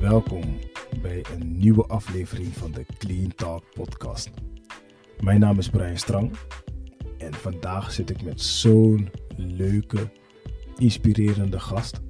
[0.00, 0.58] Welkom
[1.02, 4.30] bij een nieuwe aflevering van de Clean Talk podcast.
[5.18, 6.36] Mijn naam is Brian Strang
[7.18, 10.12] en vandaag zit ik met zo'n leuke,
[10.76, 12.00] inspirerende gast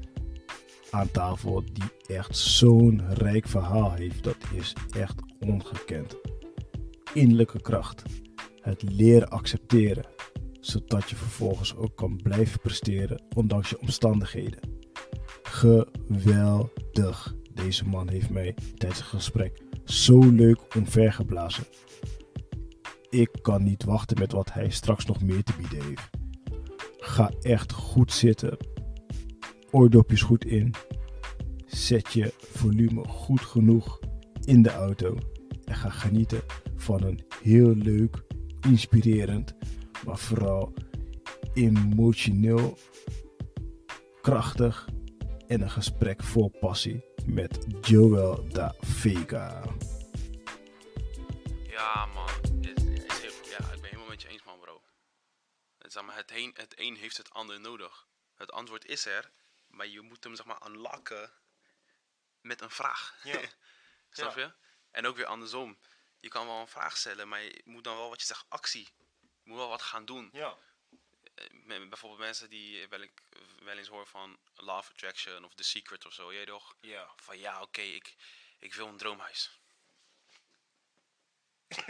[0.90, 4.24] aan tafel die echt zo'n rijk verhaal heeft.
[4.24, 6.16] Dat is echt ongekend.
[7.14, 8.02] Innerlijke kracht.
[8.60, 10.04] Het leren accepteren,
[10.60, 14.60] zodat je vervolgens ook kan blijven presteren ondanks je omstandigheden.
[15.42, 17.38] Geweldig.
[17.62, 21.64] Deze man heeft mij tijdens het gesprek zo leuk omvergeblazen.
[23.10, 26.10] Ik kan niet wachten met wat hij straks nog meer te bieden heeft.
[26.98, 28.56] Ga echt goed zitten.
[29.70, 30.74] Oordopjes goed in.
[31.66, 34.00] Zet je volume goed genoeg
[34.44, 35.18] in de auto.
[35.64, 36.40] En ga genieten
[36.76, 38.22] van een heel leuk,
[38.60, 39.54] inspirerend,
[40.06, 40.72] maar vooral
[41.54, 42.78] emotioneel
[44.20, 44.88] krachtig
[45.46, 49.62] en een gesprek vol passie met Joel da Vega.
[51.62, 52.28] Ja, man.
[52.60, 54.82] Is, is heel, ja, ik ben helemaal met je eens, man, bro.
[55.78, 58.06] Het, zeg maar, het, een, het een heeft het ander nodig.
[58.34, 59.30] Het antwoord is er,
[59.66, 61.32] maar je moet hem zeg maar unlocken
[62.40, 63.20] met een vraag.
[63.22, 63.40] Ja.
[64.10, 64.52] Snap je?
[64.90, 65.78] En ook weer andersom.
[66.20, 68.88] Je kan wel een vraag stellen, maar je moet dan wel wat je zegt, actie.
[69.20, 70.28] Je moet wel wat gaan doen.
[70.32, 70.56] Ja.
[71.40, 73.22] Eh, bijvoorbeeld mensen die wel, ik,
[73.58, 76.76] wel eens hoor van of Attraction of The Secret of zo, jij toch?
[76.80, 77.12] Ja.
[77.16, 78.14] Van ja, oké, ik,
[78.58, 79.58] ik wil een droomhuis.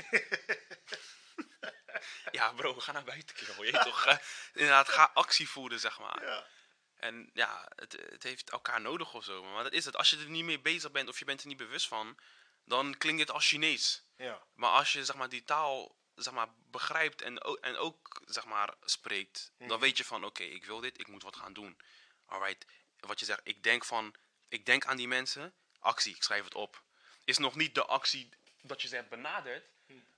[2.31, 3.65] ja, bro, gaan naar buiten, kerel.
[3.65, 4.07] Je toch?
[4.07, 4.19] eh,
[4.53, 6.25] inderdaad, ga actie voeren, zeg maar.
[6.25, 6.47] Ja.
[6.95, 9.43] En ja, het, het heeft elkaar nodig of zo.
[9.45, 9.97] Maar dat is het.
[9.97, 12.19] Als je er niet mee bezig bent of je bent er niet bewust van,
[12.65, 14.03] dan klinkt het als Chinees.
[14.17, 14.43] Ja.
[14.55, 18.45] Maar als je zeg maar, die taal zeg maar, begrijpt en, ook- en ook zeg
[18.45, 19.79] maar, spreekt, dan Mhm.
[19.81, 21.79] weet je van oké, ik wil dit, ik moet wat gaan doen.
[22.27, 22.67] Alright,
[23.01, 24.15] wat je zegt, ik denk van,
[24.49, 26.83] ik denk aan die mensen, actie, ik schrijf het op.
[27.25, 28.29] Is nog niet de actie
[28.63, 29.65] dat je ze hebt benaderd,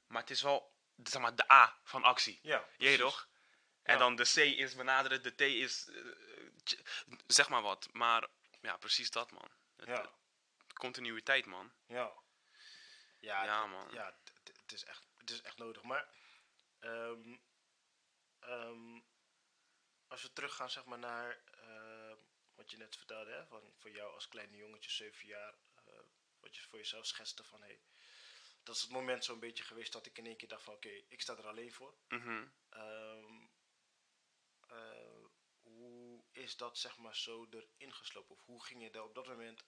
[0.06, 0.72] maar het is wel
[1.04, 2.38] zeg maar, de A van actie.
[2.42, 2.59] Ja.
[2.76, 2.98] Precies.
[2.98, 3.28] toch?
[3.82, 3.98] En Ja.
[3.98, 6.78] dan de C is benaderen, de T is, eh,
[7.26, 7.88] zeg maar wat.
[7.92, 8.28] Maar
[8.60, 9.48] ja, precies dat man.
[9.76, 10.10] Het- Ja.
[10.74, 11.72] continuïteit man.
[11.86, 12.12] Ja.
[13.20, 13.88] Ja, Ja, man.
[13.92, 14.14] Ja,
[14.62, 15.83] het is echt, het is echt nodig.
[15.83, 16.09] Maar
[16.78, 17.37] ehm,
[18.38, 19.00] ehm,
[20.06, 22.16] als we teruggaan zeg maar, naar eh,
[22.55, 26.03] wat je net vertelde, hè, van voor jou als kleine jongetje, 7 jaar, eh,
[26.41, 27.81] wat je voor jezelf schetste van hey,
[28.62, 30.88] dat is het moment zo'n beetje geweest dat ik in één keer dacht van oké,
[31.09, 31.94] ik sta er alleen voor.
[32.09, 32.47] Mhm.
[32.69, 33.47] Ehm,
[34.66, 35.25] eh,
[35.62, 38.34] hoe is dat zeg maar zo erin geslopen?
[38.34, 39.65] Of hoe ging je daar op dat moment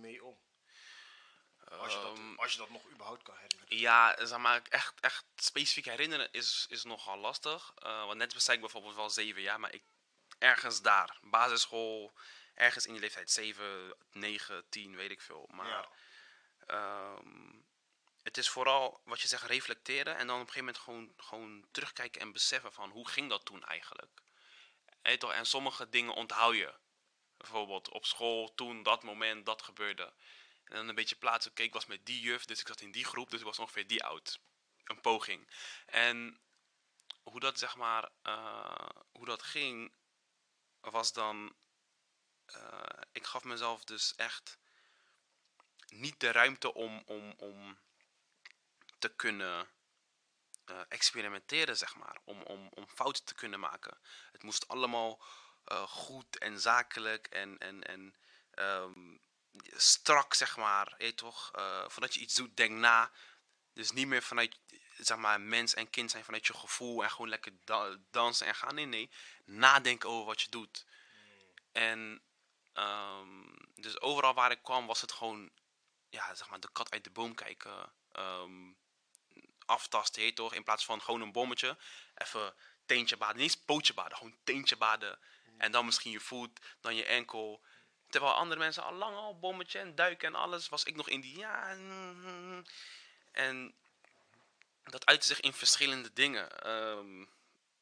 [0.00, 0.40] mee om?
[1.70, 3.78] Als je, dat, Ehm, als je dat nog überhaupt kan herinneren.
[3.78, 7.72] Ja, zeg maar, echt, echt specifiek herinneren is, is nogal lastig.
[7.74, 9.82] Eh, want net zei ik bijvoorbeeld wel zeven jaar, maar ik,
[10.38, 12.12] ergens daar, basisschool,
[12.54, 15.48] ergens in die leeftijd, zeven, negen, tien, weet ik veel.
[15.52, 15.88] Maar Ja.
[16.66, 17.52] ehm,
[18.22, 21.66] het is vooral wat je zegt, reflecteren en dan op een gegeven moment gewoon, gewoon
[21.70, 24.22] terugkijken en beseffen van hoe ging dat toen eigenlijk.
[25.02, 25.32] Je toch?
[25.32, 26.74] En sommige dingen onthoud je.
[27.36, 30.12] Bijvoorbeeld op school, toen, dat moment, dat gebeurde.
[30.66, 31.50] En dan een beetje plaatsen.
[31.50, 33.58] Oké, ik was met die juf, dus ik zat in die groep, dus ik was
[33.58, 34.40] ongeveer die oud.
[34.84, 35.48] Een poging.
[35.86, 36.40] En
[37.22, 39.94] hoe dat zeg maar, eh, hoe dat ging,
[40.80, 41.54] was dan,
[42.46, 44.58] eh, ik gaf mezelf dus echt
[45.86, 47.78] niet de ruimte om, om, om
[48.98, 49.68] te kunnen
[50.64, 52.18] eh, experimenteren, zeg maar.
[52.24, 53.98] Om, om, om fouten te kunnen maken.
[54.32, 55.22] Het moest allemaal
[55.86, 58.14] goed en zakelijk en, en, en
[58.50, 59.16] ehm,
[59.62, 60.94] strak, zeg maar.
[60.98, 61.50] Je toch?
[61.52, 63.10] Eh, voordat je iets doet, denk na.
[63.72, 64.58] Dus niet meer vanuit,
[64.96, 68.54] zeg maar, mens en kind zijn vanuit je gevoel en gewoon lekker da- dansen en
[68.54, 68.74] gaan.
[68.74, 69.10] Nee, nee.
[69.44, 70.86] Nadenken over wat je doet.
[71.72, 72.22] En
[72.72, 75.50] ehm, dus overal waar ik kwam was het gewoon,
[76.08, 77.92] ja, zeg maar, de kat uit de boom kijken.
[78.12, 78.72] ehm,
[79.66, 80.54] aftasten, heet toch?
[80.54, 81.76] In plaats van gewoon een bommetje.
[82.14, 82.54] Even
[82.86, 83.36] teentje baden.
[83.36, 85.18] Niet eens pootje baden, gewoon teentje baden.
[85.58, 87.64] En dan misschien je voet, dan je enkel.
[88.08, 90.68] Terwijl andere mensen al lang al bommetje en duiken en alles.
[90.68, 91.74] Was ik nog in die, ja...
[91.74, 92.64] mm,
[93.32, 93.74] En
[94.84, 96.60] dat uitte zich in verschillende dingen.
[96.60, 97.24] Ehm,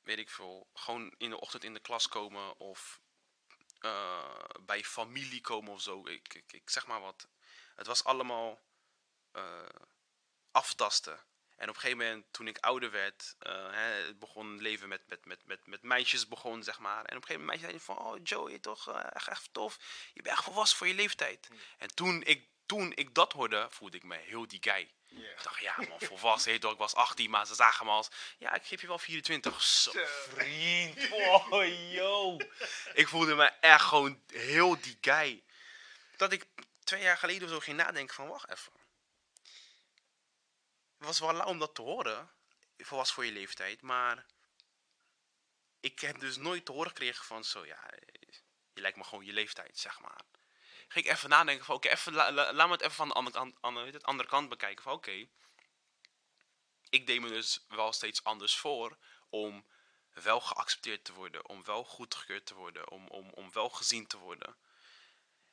[0.03, 0.67] weet ik veel.
[0.75, 3.01] Gewoon in de ochtend in de klas komen of
[3.79, 6.07] eh, bij familie komen of zo.
[6.07, 7.29] Ik, ik, ik zeg maar wat.
[7.75, 8.61] Het was allemaal
[9.33, 9.69] eh,
[10.51, 11.21] aftasten.
[11.57, 15.03] En op een gegeven moment, toen ik ouder werd, eh, hè, het begon leven met,
[15.07, 17.05] met, met, met, met meisjes begon, zeg maar.
[17.05, 19.49] En op een gegeven moment meisjes zeiden van, oh Joe, je toch eh, echt, echt
[19.53, 19.79] tof.
[20.13, 21.49] Je bent echt volwassen voor je leeftijd.
[21.79, 24.91] En toen ik, toen ik dat hoorde, voelde ik me heel die guy.
[25.11, 28.09] Ik dacht, ja man, volwassen, heet toch, ik was 18, maar ze zagen me als,
[28.39, 29.63] ja, ik geef je wel 24.
[29.63, 29.93] Zo,
[30.29, 31.11] vriend,
[31.51, 32.37] oh yo.
[32.95, 35.43] Ik voelde me echt gewoon heel die guy.
[36.17, 36.47] Dat ik
[36.85, 38.73] twee jaar geleden of zo ging nadenken van, wacht even.
[41.05, 42.31] Was wel om dat te horen,
[42.89, 44.27] was voor je leeftijd, maar
[45.81, 47.91] ik heb dus nooit te horen gekregen van zo, ja,
[48.73, 50.21] je lijkt me gewoon je leeftijd, zeg maar.
[50.89, 53.15] Ging ik even nadenken van, oké, even la- la- laat me het even van de
[53.15, 53.37] andere
[53.91, 55.29] kant, andere kant bekijken van, oké.
[56.89, 58.99] ik deed me dus wel steeds anders voor
[59.29, 59.67] om
[60.13, 64.19] wel geaccepteerd te worden, om wel goedgekeurd te worden, om, om, om wel gezien te
[64.19, 64.57] worden.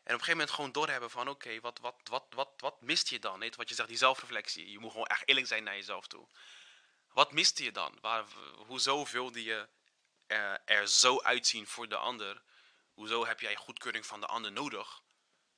[0.04, 3.10] En op een gegeven moment gewoon doorhebben van, oké, wat, wat, wat, wat, wat mist
[3.10, 3.40] je dan?
[3.40, 4.72] Weet wat je zegt, die zelfreflectie.
[4.72, 6.28] Je moet gewoon echt eerlijk zijn naar jezelf toe.
[7.14, 7.98] Wat miste je dan?
[8.02, 8.26] Waar,
[8.68, 9.68] hoezo wilde je
[10.28, 12.42] er, er zo uitzien voor de ander?
[12.94, 15.02] Hoezo heb jij goedkeuring van de ander nodig?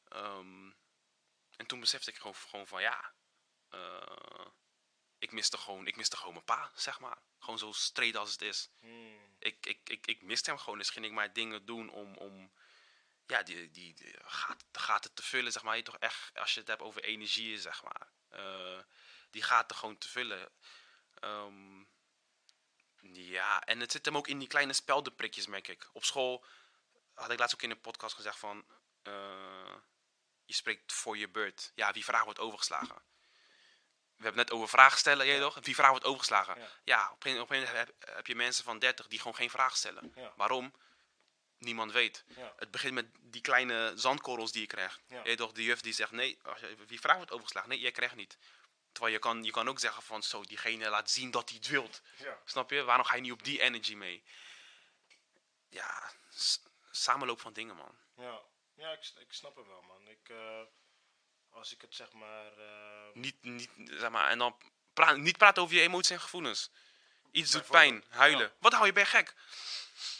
[0.08, 0.72] Ehm,
[1.56, 3.14] en toen besefte ik gewoon, gewoon van, ja,
[3.70, 4.46] eh,
[5.20, 7.18] ik miste gewoon, ik miste gewoon mijn pa, zeg maar.
[7.40, 9.36] Gewoon zo straight als het is Hmm.
[9.40, 10.78] ik, ik, ik, ik miste hem gewoon.
[10.78, 12.52] Dus ging ik maar dingen doen om, om
[13.28, 15.76] ja, die, die, die gaten, de gaten te vullen, zeg maar.
[15.76, 18.08] Je toch echt, als je het hebt over energieën, zeg maar.
[18.30, 18.80] eh,
[19.32, 20.50] die gaten gewoon te vullen.
[21.14, 21.84] Ehm,
[23.14, 25.90] ja, en het zit hem ook in die kleine speldenprikjes, merk ik.
[25.94, 26.46] Op school
[27.14, 28.66] had ik laatst ook in een podcast gezegd van...
[29.04, 29.76] eh,
[30.46, 31.72] je spreekt voor je beurt.
[31.76, 33.02] Ja, wie vraag wordt overgeslagen.
[34.16, 35.58] We hebben het net over vragen stellen, je toch?
[35.62, 36.60] Wie vraag wordt overgeslagen.
[36.60, 36.68] Ja.
[36.84, 39.50] Ja, op een, op een moment heb, heb je mensen van 30 die gewoon geen
[39.50, 40.12] vraag stellen.
[40.16, 40.34] Ja.
[40.36, 40.74] Waarom?
[41.64, 42.24] Niemand weet.
[42.36, 42.54] Ja.
[42.58, 45.00] Het begint met die kleine zandkorrels die je krijgt.
[45.08, 45.22] Ja.
[45.24, 47.70] Je toch, de juf die zegt, nee, als je, wie vraag wordt overgeslagen?
[47.70, 48.38] Nee, jij krijgt niet.
[48.92, 51.68] Terwijl je kan, je kan ook zeggen van, zo, diegene laat zien dat hij het
[51.68, 52.02] wilt.
[52.18, 52.40] Ja.
[52.46, 52.84] Snap je?
[52.84, 54.24] Waarom ga je niet op die energy mee?
[55.70, 56.12] Ja,
[56.92, 57.96] samenloop van dingen, man.
[58.18, 58.42] Ja,
[58.76, 60.08] ja ik, ik snap het wel, man.
[60.08, 60.62] Ik, eh,
[61.50, 62.58] als ik het zeg maar.
[62.58, 64.58] eh, Niet, niet, zeg maar, en dan
[64.94, 66.70] praat, niet praten over je emoties en gevoelens.
[67.32, 68.54] Iets doet pijn, huilen.
[68.60, 69.34] Wat hou je bij gek?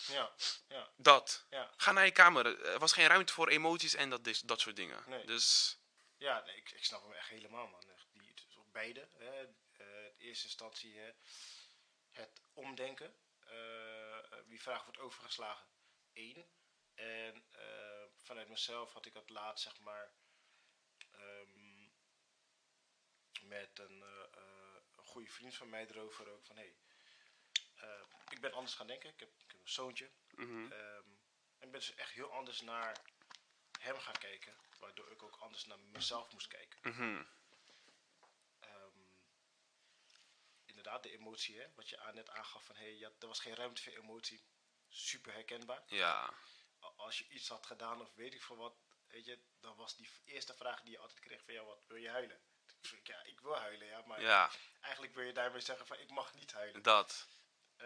[0.08, 0.34] Ja,
[0.68, 1.46] ja, Dat.
[1.50, 1.74] ja.
[1.78, 2.66] Ga naar je kamer.
[2.66, 5.04] Er was geen ruimte voor emoties en dat, dat soort dingen.
[5.08, 5.26] Nee.
[5.26, 5.78] Dus,
[6.18, 7.82] Ja, nee, ik, ik snap hem echt helemaal, man.
[8.12, 8.34] Die,
[8.72, 9.08] beide.
[9.18, 9.42] Hè.
[9.78, 11.12] Eh, in eerste instantie hè,
[12.12, 13.16] het omdenken.
[13.40, 15.68] Eh, wie vraag wordt overgeslagen?
[16.14, 16.46] Eén.
[16.94, 20.14] En eh, vanuit mezelf had ik dat laatst, zeg maar,
[21.12, 21.88] ehm,
[23.42, 26.46] met een, eh, eh, een goede vriend van mij erover ook.
[26.46, 26.76] Van, hé, hey,
[27.90, 29.10] eh, ik ben anders gaan denken.
[29.10, 30.12] Ik heb, ik heb een zoontje.
[30.36, 30.72] mhm.
[30.72, 31.08] Ehm,
[31.60, 32.98] en ben dus echt heel anders naar
[33.80, 34.56] hem gaan kijken.
[34.80, 36.80] Waardoor ik ook anders naar mezelf moest kijken.
[36.82, 37.24] Mhm.
[38.60, 38.98] Ehm,
[40.66, 43.56] inderdaad, de emotie, hè, wat je aan net aangaf van hey, ja, er was geen
[43.56, 44.44] ruimte voor emotie.
[44.90, 45.84] Super herkenbaar.
[45.88, 46.34] ja.
[46.96, 48.76] Als je iets had gedaan of weet ik veel wat,
[49.08, 51.98] weet je, dan was die eerste vraag die je altijd kreeg van ja, wat wil
[51.98, 52.42] je huilen?
[52.92, 54.52] Ik, Ja, ik wil huilen, ja, maar ja,
[54.82, 56.82] eigenlijk wil je daarmee zeggen van ik mag niet huilen.
[56.82, 57.28] dat.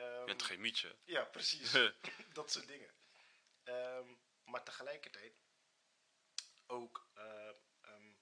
[0.01, 0.95] Je bent geen mietje.
[1.03, 1.71] Ja, precies.
[2.33, 2.91] dat soort dingen.
[3.63, 4.13] Ehm,
[4.43, 5.41] maar tegelijkertijd
[6.67, 7.49] ook eh,
[7.81, 8.13] ehm,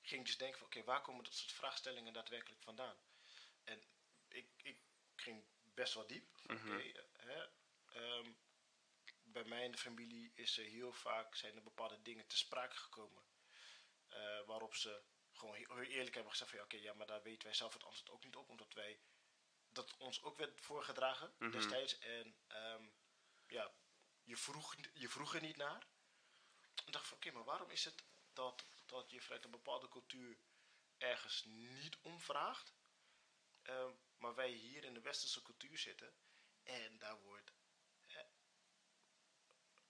[0.00, 2.96] ging ik dus denken van oké, waar komen dat soort vraagstellingen daadwerkelijk vandaan?
[3.64, 3.82] En
[4.28, 4.78] ik, ik
[5.16, 6.40] ging best wel diep.
[6.46, 6.72] Mhm.
[6.72, 6.92] Oké,
[9.22, 12.76] bij mij in de familie is er heel vaak zijn er bepaalde dingen te sprake
[12.76, 13.22] gekomen.
[14.08, 15.02] eh, waarop ze
[15.32, 17.72] gewoon heel, heel eerlijk hebben gezegd van ja, oké, ja, maar daar weten wij zelf
[17.72, 19.00] het antwoord ook niet op, omdat wij
[19.72, 21.50] dat ons ook werd voorgedragen Mhm.
[21.50, 21.98] destijds.
[21.98, 22.88] En ehm,
[23.46, 23.74] ja,
[24.22, 25.86] je vroeg, je vroeg er niet naar.
[26.84, 30.38] Ik dacht van oké, maar waarom is het dat, dat je vanuit een bepaalde cultuur
[30.98, 32.74] ergens niet om vraagt,
[33.62, 36.14] ehm, maar wij hier in de westerse cultuur zitten
[36.62, 37.52] en daar wordt
[38.06, 38.24] eh,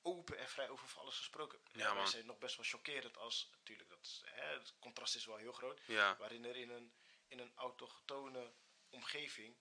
[0.03, 1.61] open en vrij over van alles gesproken.
[1.73, 5.25] Ja, wij zijn nog best wel chockerend als, natuurlijk, dat, is, hè, het contrast is
[5.25, 6.95] wel heel groot, Ja, waarin er in een,
[7.29, 8.55] in een autochtone
[8.89, 9.57] omgeving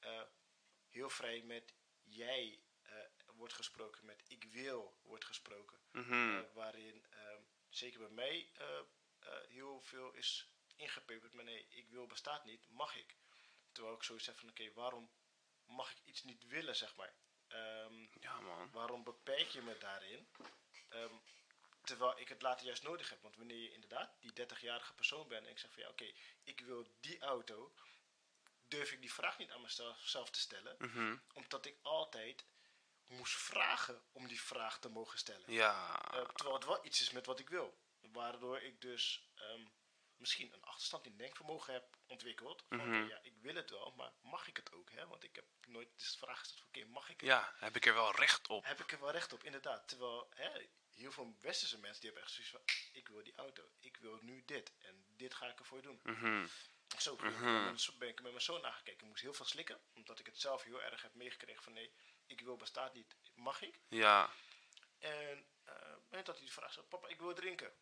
[0.00, 0.22] eh,
[0.88, 2.94] heel vrij met jij eh,
[3.26, 5.78] wordt gesproken, met ik wil wordt gesproken.
[5.92, 6.36] mhm.
[6.36, 8.50] Eh, waarin ehm, zeker bij mij
[9.48, 13.16] heel veel is ingepeperd met nee, ik wil bestaat niet, mag ik.
[13.72, 15.10] Terwijl ik zoiets heb van oké, waarom
[15.64, 17.14] mag ik iets niet willen, zeg maar.
[17.48, 18.70] Ehm, ja, man.
[18.70, 20.28] waarom beperk je me daarin?
[20.88, 21.14] Ehm,
[21.82, 23.22] terwijl ik het later juist nodig heb.
[23.22, 26.12] Want wanneer je inderdaad die 30-jarige persoon bent en ik zeg van ja, oké,
[26.42, 27.74] ik wil die auto,
[28.68, 30.76] durf ik die vraag niet aan mezelf zelf te stellen.
[30.78, 31.16] Mhm.
[31.32, 32.44] Omdat ik altijd
[33.06, 35.52] moest vragen om die vraag te mogen stellen.
[35.52, 37.78] Ja, Eh, terwijl het wel iets is met wat ik wil.
[38.00, 39.62] Waardoor ik dus ehm,
[40.16, 42.64] misschien een achterstand in denkvermogen heb ontwikkeld.
[42.68, 43.06] Mhm.
[43.08, 44.90] ja, ik wil het wel, maar mag ik het ook?
[44.90, 45.06] Hè?
[45.06, 47.28] Want ik heb nooit de vraag gesteld van, oké, mag ik het?
[47.30, 48.64] ja, heb ik er wel recht op.
[48.64, 49.88] Heb ik er wel recht op, inderdaad.
[49.88, 53.62] Terwijl hè, heel veel westerse mensen die hebben echt zoiets van, ik wil die auto,
[53.80, 56.00] ik wil nu dit en dit ga ik ervoor doen.
[56.02, 56.46] Mhm.
[56.92, 57.76] Ik Mhm.
[57.76, 59.00] zo- ben ik met mijn zoon aangekeken.
[59.00, 61.92] Ik moest heel veel slikken, omdat ik het zelf heel erg heb meegekregen van, nee,
[62.26, 63.80] ik wil bestaat niet, mag ik?
[63.88, 64.30] Ja,
[64.98, 65.46] En
[66.08, 67.72] met dat hij de vraag stelt, papa, ik wil drinken.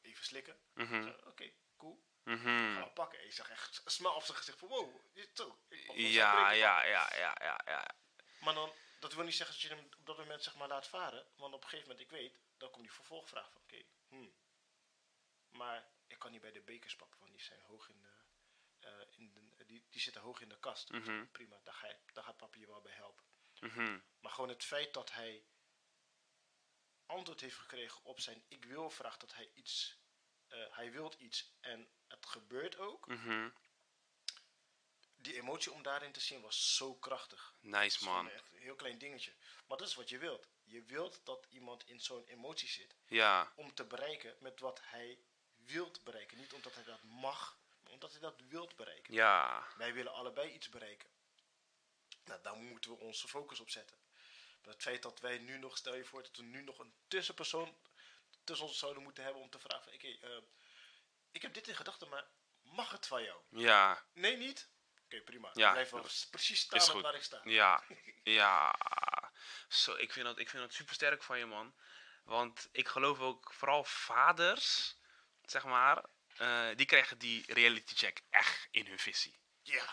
[0.00, 0.60] even slikken.
[1.02, 2.04] Zo, Oké, cool.
[2.24, 3.18] Gaan we pakken.
[3.18, 5.00] En je zag echt smile op zijn gezicht van wow,
[5.34, 5.58] zo.
[5.68, 7.94] ik Ja, ja, ja, ja, ja, ja.
[8.40, 10.88] Maar dan, dat wil niet zeggen dat je hem op dat moment zeg maar laat
[10.88, 11.26] varen.
[11.36, 14.34] Want op een gegeven moment, ik weet, dan komt die vervolgvraag van oké, hmm.
[15.50, 18.12] Maar ik kan niet bij de bekers pakken, want die zijn hoog in de,
[18.78, 20.88] eh, in de die, die zitten hoog in de kast.
[20.88, 21.26] Dus Mhm.
[21.32, 23.24] Prima, daar, ga je, daar gaat papi je wel bij helpen.
[23.60, 23.98] Mhm.
[24.20, 25.44] Maar gewoon het feit dat hij
[27.06, 29.98] antwoord heeft gekregen op zijn ik wil vraag, dat hij iets,
[30.48, 33.06] eh, hij wilt iets en het gebeurt ook.
[33.06, 33.50] Mhm.
[35.16, 37.54] Die emotie om daarin te zien was zo krachtig.
[37.60, 38.28] Nice man.
[38.30, 39.34] echt een heel klein dingetje.
[39.66, 40.48] Maar dat is wat je wilt.
[40.62, 45.18] Je wilt dat iemand in zo'n emotie zit Ja, om te bereiken met wat hij
[45.66, 46.38] wilt bereiken.
[46.38, 49.14] Niet omdat hij dat mag, maar omdat hij dat wilt bereiken.
[49.14, 49.66] ja.
[49.76, 51.10] Wij willen allebei iets bereiken.
[52.24, 53.96] Nou, daar moeten we onze focus op zetten.
[54.62, 56.94] Maar het feit dat wij nu nog, stel je voor dat we nu nog een
[57.08, 57.76] tussenpersoon
[58.44, 60.42] tussen ons zouden moeten hebben om te vragen: van, oké, eh,
[61.32, 62.26] ik heb dit in gedachten, maar
[62.62, 63.40] mag het van jou?
[63.48, 64.70] Ja, Nee, niet?
[65.04, 65.50] Oké, prima.
[65.52, 67.40] Ja, ik blijf wel precies staan waar ik sta.
[67.44, 67.84] ja,
[68.40, 68.78] ja.
[69.68, 71.74] Zo, ik vind dat, ik vind dat super sterk van je, man.
[72.24, 74.96] Want ik geloof ook vooral vaders,
[75.46, 76.04] zeg maar,
[76.36, 79.38] eh, die krijgen die reality check echt in hun visie.
[79.62, 79.84] Ja.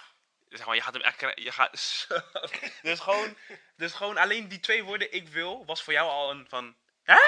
[0.49, 1.19] Zeg maar, je gaat hem echt.
[1.19, 1.71] Je gaat,
[2.81, 3.37] dus, gewoon,
[3.75, 6.77] dus gewoon alleen die twee woorden, ik wil, was voor jou al een van.
[7.03, 7.19] Hè?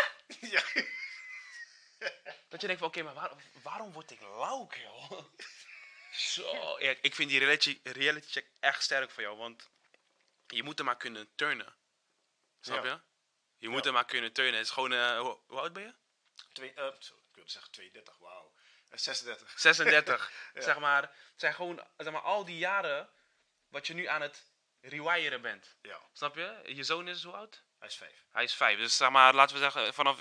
[0.56, 0.64] ja.
[2.50, 5.24] Dat je denkt van, oké, maar waar- waarom word ik lauw, joh?
[6.12, 9.70] Zo, ja, ik vind die reality, reality check echt sterk voor jou, want
[10.48, 11.76] je moet er maar kunnen turnen.
[12.60, 12.92] Snap Ja.
[12.92, 13.00] je?
[13.58, 13.88] Je moet Ja.
[13.88, 14.54] er maar kunnen turnen.
[14.56, 15.94] Het is gewoon, eh, hoe, hoe oud ben je?
[16.54, 18.54] Twee, eh, zo, ik wilde zeggen 32, wauw.
[18.90, 19.60] Eh, 36.
[19.60, 20.32] 36.
[20.54, 20.62] Ja.
[20.62, 23.10] Zeg maar, het zijn gewoon, zeg maar, al die jaren
[23.68, 25.78] wat je nu aan het rewiren bent.
[25.82, 26.62] Ja, Snap je?
[26.66, 27.64] Je zoon is hoe oud?
[27.80, 28.26] hij is 5.
[28.32, 28.78] Hij is vijf.
[28.78, 30.20] Dus zeg maar, laten we zeggen, vanaf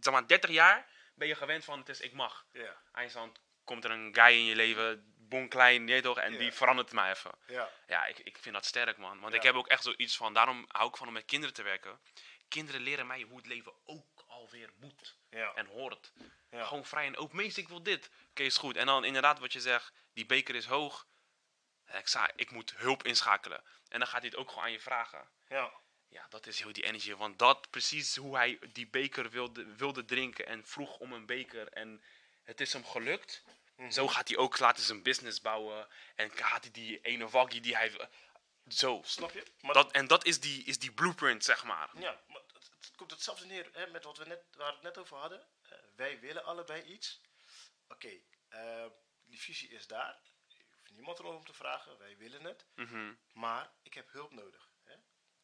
[0.00, 2.46] zeg maar, 30 jaar ben je gewend van het is ik mag.
[2.52, 6.18] Ja, Eindstand komt er een guy in je leven, bon klein, nee toch?
[6.18, 6.38] En Ja.
[6.38, 7.30] die verandert mij even.
[7.46, 9.20] ja, Ja, ik, ik vind dat sterk, man.
[9.20, 9.38] Want Ja.
[9.38, 12.00] ik heb ook echt zoiets van, daarom hou ik van om met kinderen te werken.
[12.48, 14.06] Kinderen leren mij hoe het leven ook
[14.40, 15.54] alweer moet ja.
[15.54, 16.12] en hoort.
[16.50, 16.64] Ja.
[16.64, 17.36] Gewoon vrij en open.
[17.36, 18.10] Meest, ik wil dit.
[18.30, 18.76] Oké, is goed.
[18.76, 21.06] En dan inderdaad wat je zegt, die beker is hoog.
[21.92, 23.62] Ik, zei, ik moet hulp inschakelen.
[23.88, 25.28] En dan gaat hij het ook gewoon aan je vragen.
[25.48, 25.78] ja.
[26.12, 27.16] Ja, dat is heel die energie.
[27.16, 31.68] Want dat precies hoe hij die beker wilde, wilde drinken en vroeg om een beker.
[31.68, 32.02] En
[32.42, 33.44] het is hem gelukt.
[33.76, 33.90] Mhm.
[33.90, 35.88] Zo gaat hij ook laten zijn business bouwen.
[36.14, 38.08] En gaat hij die ene waggie die hij...
[38.68, 39.00] Zo.
[39.04, 39.46] Snap je?
[39.60, 41.90] Maar Dat, en dat is die, is die blueprint, zeg maar.
[41.98, 42.42] Ja, maar
[42.80, 45.16] het, het komt hetzelfde neer hè, met wat we net, waar we het net over
[45.16, 45.48] hadden.
[45.62, 47.20] Eh, wij willen allebei iets.
[47.88, 48.86] Oké, eh,
[49.24, 50.20] die visie is daar.
[50.48, 51.98] Er hoeft niemand erom om te vragen.
[51.98, 52.66] Wij willen het.
[52.74, 53.14] Mhm.
[53.32, 54.70] Maar ik heb hulp nodig.
[54.82, 54.92] Hè?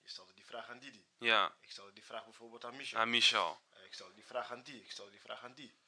[0.03, 1.07] Je stelde die vraag aan Didi.
[1.19, 1.57] Ja.
[1.61, 3.01] Ik stelde die vraag bijvoorbeeld aan Michel.
[3.01, 3.61] Ah, Michel.
[3.71, 4.83] Eh, ik stelde die vraag aan die.
[4.83, 5.79] Ik stelde die vraag aan die.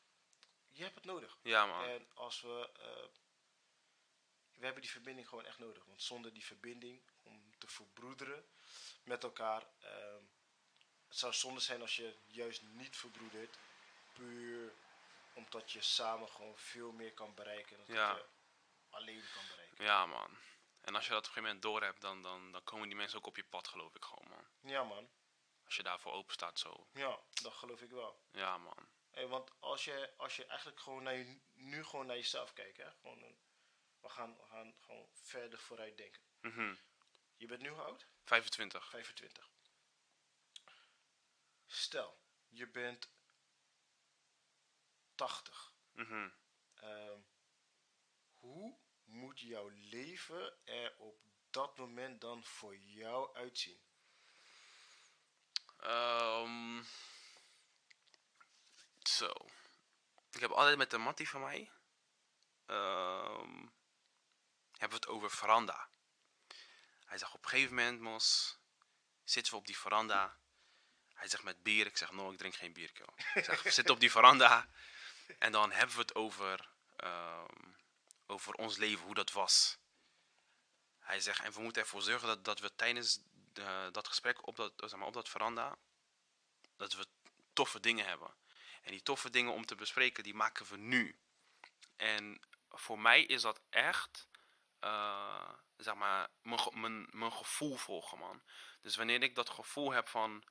[0.67, 1.39] Je hebt het nodig.
[1.43, 1.85] Ja, man.
[1.85, 2.71] En als we.
[4.55, 5.85] we hebben die verbinding gewoon echt nodig.
[5.85, 8.49] Want zonder die verbinding om te verbroederen
[9.05, 9.67] met elkaar.
[9.81, 10.23] ehm,
[11.09, 13.59] het zou zonde zijn als je juist niet verbroedert.
[14.13, 14.73] Puur
[15.35, 17.77] omdat je samen gewoon veel meer kan bereiken.
[17.77, 18.09] Dan Ja.
[18.13, 18.29] dat je
[18.91, 19.85] alleen kan bereiken.
[19.85, 20.37] Ja, man.
[20.81, 22.97] En als je dat op een gegeven moment door hebt, dan, dan, dan komen die
[22.97, 24.47] mensen ook op je pad, geloof ik gewoon, man.
[24.73, 25.11] Ja, man.
[25.65, 26.87] Als je daarvoor open staat, zo.
[26.93, 28.21] Ja, dat geloof ik wel.
[28.33, 28.89] Ja, man.
[29.11, 32.77] Hey, want als je, als je eigenlijk gewoon naar je, nu gewoon naar jezelf kijkt.
[32.77, 32.91] Hè?
[33.01, 33.39] Gewoon een,
[34.01, 36.23] we, gaan, we gaan gewoon verder vooruit denken.
[36.41, 36.75] Mhm.
[37.37, 38.07] Je bent nu hoe oud?
[38.25, 38.89] 25.
[38.91, 39.49] 25.
[41.71, 43.11] Stel, je bent
[45.15, 45.73] 80.
[45.93, 46.31] Mhm.
[46.75, 47.21] Ehm,
[48.33, 51.21] hoe moet jouw leven er op
[51.51, 53.81] dat moment dan voor jou uitzien?
[55.79, 56.83] Ehm,
[59.03, 59.33] zo.
[60.31, 61.71] Ik heb altijd met de mattie van mij.
[62.67, 63.67] ehm,
[64.73, 65.91] hebben we het over veranda.
[67.05, 68.59] Hij zegt op een gegeven moment, Mos,
[69.25, 70.39] zitten we op die veranda.
[71.19, 71.87] Hij zegt met bier.
[71.87, 73.09] Ik zeg, no, ik drink geen bier, joh.
[73.35, 74.69] Ik zeg, we zitten op die veranda.
[75.39, 77.73] En dan hebben we het over, ehm,
[78.27, 79.79] over ons leven, hoe dat was.
[80.99, 83.21] Hij zegt, en we moeten ervoor zorgen dat, dat we tijdens
[83.53, 85.77] de- dat gesprek op dat, zeg maar, op dat veranda,
[86.77, 87.07] dat we
[87.53, 88.35] toffe dingen hebben.
[88.83, 91.19] En die toffe dingen om te bespreken, die maken we nu.
[91.97, 94.29] En voor mij is dat echt,
[94.81, 98.43] eh, zeg maar, mijn, mijn, mijn gevoel volgen, man.
[98.83, 100.45] Dus wanneer ik dat gevoel heb van,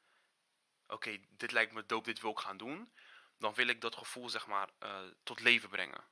[0.88, 2.92] oké, dit lijkt me dope, dit wil ik gaan doen,
[3.38, 6.04] dan wil ik dat gevoel, zeg maar, eh, tot leven brengen.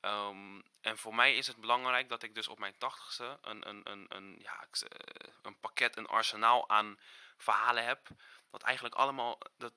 [0.00, 3.90] Ehm, en voor mij is het belangrijk dat ik dus op mijn tachtigste een, een,
[3.90, 6.98] een, een, ja, eh, een pakket, een arsenaal aan
[7.36, 8.08] verhalen heb.
[8.50, 9.72] Dat eigenlijk allemaal, dat,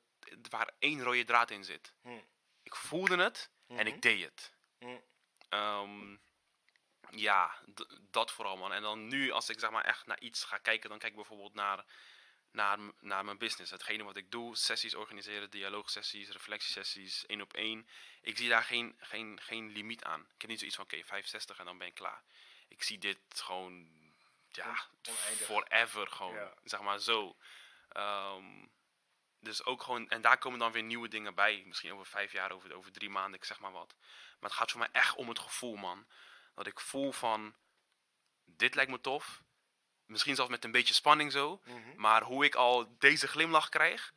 [0.50, 1.93] waar één rode draad in zit.
[2.01, 2.20] Hm.
[2.63, 4.53] Ik voelde het en ik deed het.
[5.50, 6.15] Ehm,
[7.10, 7.55] ja,
[8.12, 8.74] dat vooral man.
[8.74, 11.17] En dan nu, als ik zeg maar echt naar iets ga kijken, dan kijk ik
[11.17, 11.86] bijvoorbeeld naar,
[12.53, 13.72] naar, naar mijn business.
[13.72, 17.88] Hetgene wat ik doe, sessies organiseren, dialoogsessies, reflectiesessies, één op één.
[18.22, 20.22] Ik zie daar geen, geen, geen limiet aan.
[20.22, 22.24] Ik heb niet zoiets van, oké, 65 en dan ben ik klaar.
[22.67, 23.89] Ik zie dit gewoon,
[24.48, 25.45] ja, oneindig.
[25.48, 26.53] forever gewoon, Ja.
[26.63, 27.38] zeg maar zo.
[27.89, 28.65] Ehm,
[29.39, 31.63] dus ook gewoon, en daar komen dan weer nieuwe dingen bij.
[31.65, 33.95] Misschien over vijf jaar, over, over drie maanden, ik zeg maar wat.
[34.39, 36.07] Maar het gaat voor mij echt om het gevoel, man.
[36.55, 37.55] Dat ik voel van,
[38.45, 39.41] dit lijkt me tof.
[40.05, 41.62] Misschien zelfs met een beetje spanning zo.
[41.65, 41.79] Mhm.
[41.95, 44.13] Maar hoe ik al deze glimlach krijg.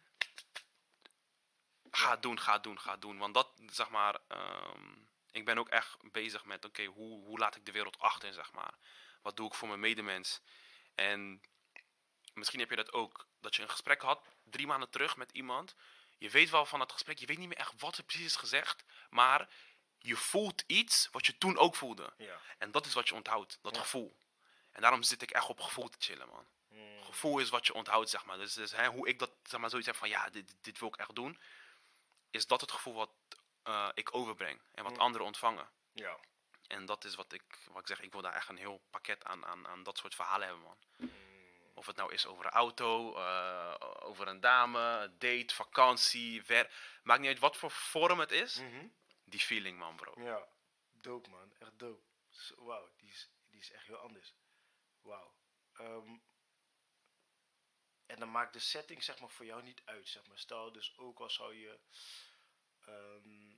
[1.91, 3.19] Ga doen, ga doen, ga doen.
[3.19, 4.93] Want dat, zeg maar, ehm,
[5.31, 8.53] ik ben ook echt bezig met, oké, hoe, hoe laat ik de wereld achter, zeg
[8.53, 8.75] maar.
[9.23, 10.41] Wat doe ik voor mijn medemens?
[10.95, 11.41] En
[12.35, 15.75] misschien heb je dat ook, dat je een gesprek had, drie maanden terug met iemand.
[16.19, 18.37] Je weet wel van het gesprek, je weet niet meer echt wat er precies is
[18.37, 18.85] gezegd.
[19.11, 19.49] Maar
[19.99, 22.13] je voelt iets wat je toen ook voelde.
[22.17, 22.41] Ja.
[22.59, 23.81] En dat is wat je onthoudt, dat Ja.
[23.81, 24.17] gevoel.
[24.77, 26.47] En daarom zit ik echt op gevoel te chillen, man.
[26.69, 27.03] Mm.
[27.03, 28.39] Gevoel is wat je onthoudt, zeg maar.
[28.39, 30.89] Dus, dus hè, hoe ik dat, zeg maar, zoiets heb van, ja, dit, dit wil
[30.89, 31.39] ik echt doen.
[32.31, 33.11] Is dat het gevoel wat
[33.63, 34.99] eh, ik overbreng en wat Mm.
[35.01, 35.69] anderen ontvangen.
[35.93, 36.19] Ja.
[36.67, 37.43] En dat is wat ik,
[37.73, 40.15] wat ik zeg, ik wil daar echt een heel pakket aan, aan, aan dat soort
[40.15, 40.79] verhalen hebben, man.
[40.97, 41.11] Mm.
[41.75, 46.73] Of het nou is over een auto, eh, over een dame, date, vakantie, werk.
[47.03, 48.57] Maakt niet uit wat voor vorm het is.
[48.57, 48.87] Mhm.
[49.25, 50.13] Die feeling, man, bro.
[50.23, 50.47] Ja,
[50.91, 52.03] dope man, echt dope.
[52.57, 54.35] Wauw, die is, die is echt heel anders.
[55.07, 55.35] Wauw.
[55.73, 56.19] Ehm,
[58.07, 60.39] en dan maakt de setting zeg maar voor jou niet uit, zeg maar.
[60.39, 61.81] Stel dus ook al zou je
[62.81, 63.57] ehm,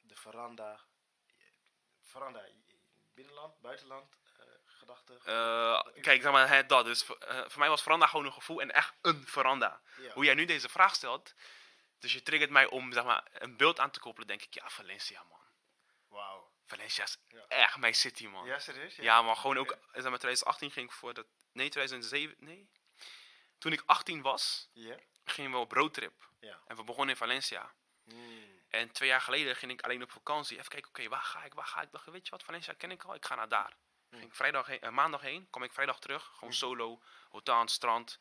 [0.00, 0.86] de veranda,
[2.02, 2.48] veranda,
[3.14, 5.20] binnenland, buitenland, eh gedachten.
[5.24, 6.84] Eh, kijk, zeg maar, hè, dat.
[6.84, 9.80] Dus voor, eh, voor mij was veranda gewoon een gevoel en echt een veranda.
[9.96, 10.12] ja.
[10.12, 11.34] Hoe jij nu deze vraag stelt,
[11.98, 14.68] dus je triggert mij om zeg maar, een beeld aan te koppelen, denk ik, ja,
[14.68, 15.38] Valencia, man.
[16.70, 17.44] Valencia is Ja.
[17.48, 18.46] echt mijn city, man.
[18.46, 18.96] Ja, serieus?
[18.96, 19.78] Ja, maar gewoon ook, Oké.
[19.92, 22.70] zeg maar, 2018 ging ik voor dat, nee, 2007, nee.
[23.58, 24.70] Toen ik 18 was,
[25.24, 26.28] gingen we op roadtrip.
[26.40, 26.60] Ja.
[26.66, 27.72] En we begonnen in Valencia.
[28.04, 28.58] Mm.
[28.68, 30.58] En twee jaar geleden ging ik alleen op vakantie.
[30.58, 31.90] Even kijken, oké, waar ga ik, waar ga ik?
[31.92, 33.76] Dacht, weet je wat, Valencia ken ik al, ik ga naar daar.
[34.10, 36.30] Ging ik vrijdag heen, eh, maandag heen, kwam ik vrijdag terug.
[36.34, 38.18] Gewoon solo, hotel aan het strand.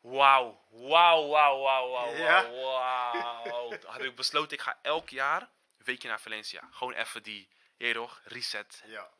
[0.00, 2.50] Wauw, wauw, wauw, wauw, wauw, Ja?
[2.50, 5.48] wauw, had ik besloten, ik ga elk jaar
[5.84, 6.68] weekje naar Valencia.
[6.70, 8.82] Gewoon even die, je toch, reset.
[8.86, 9.10] Ja.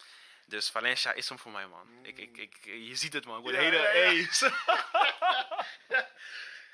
[0.46, 1.88] Dus Valencia is hem voor mij, man.
[2.02, 3.36] Ik, ik, ik, je ziet het, man.
[3.36, 4.28] Ik word Ja, hele...
[5.88, 6.08] ja,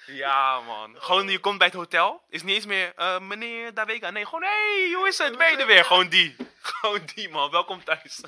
[0.22, 0.60] ja.
[0.60, 1.02] Man.
[1.02, 2.24] Gewoon, je komt bij het hotel.
[2.28, 4.10] Is niet eens meer, eh, meneer Davega.
[4.10, 5.38] Nee, gewoon, hey, hoe is het?
[5.38, 5.84] Ben je er weer?
[5.84, 6.36] Gewoon die.
[6.70, 7.50] Gewoon die, man.
[7.50, 8.20] Welkom thuis.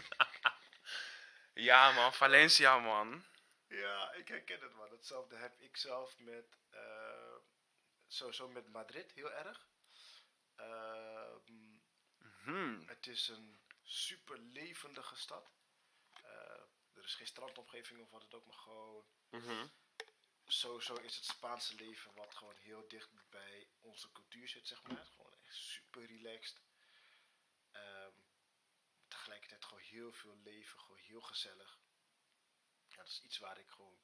[1.55, 2.13] ja, man.
[2.13, 3.25] Valencia, man.
[3.69, 4.91] Ja, ik herken het man.
[4.91, 6.81] Hetzelfde heb ik zelf met, eh,
[8.09, 9.67] sowieso met Madrid heel erg.
[10.57, 11.12] Ehm,
[12.43, 12.83] Hmm.
[12.89, 15.51] het is een super levendige stad.
[16.13, 16.61] Eh,
[16.93, 19.67] er is geen strandomgeving of wat het ook, maar gewoon Mhm.
[20.47, 25.07] sowieso is het Spaanse leven wat gewoon heel dicht bij onze cultuur zit, zeg maar.
[25.07, 26.63] Gewoon echt super relaxed.
[27.71, 28.13] Ehm,
[29.09, 31.79] tegelijkertijd gewoon heel veel leven, gewoon heel gezellig.
[32.89, 34.01] Ja, dat is iets waar ik gewoon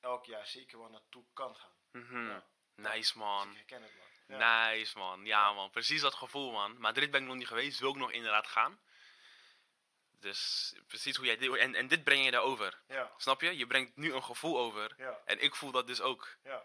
[0.00, 1.76] elk jaar zeker wel naartoe kan gaan.
[1.90, 2.26] Mhm.
[2.26, 2.50] Ja.
[2.74, 3.48] Nice, Dus man.
[3.50, 4.05] ik herken het man.
[4.26, 4.68] Ja.
[4.70, 5.24] Nice, man.
[5.24, 5.70] Ja, man.
[5.70, 6.78] Precies dat gevoel, man.
[6.78, 7.78] Madrid ben ik nog niet geweest.
[7.78, 8.80] Wil ik nog inderdaad gaan.
[10.20, 11.56] Dus precies hoe jij dit...
[11.56, 12.80] En, en dit breng je daarover.
[12.88, 13.56] Ja, Snap je?
[13.56, 14.94] Je brengt nu een gevoel over.
[14.98, 16.36] ja, En ik voel dat dus ook.
[16.42, 16.62] ja.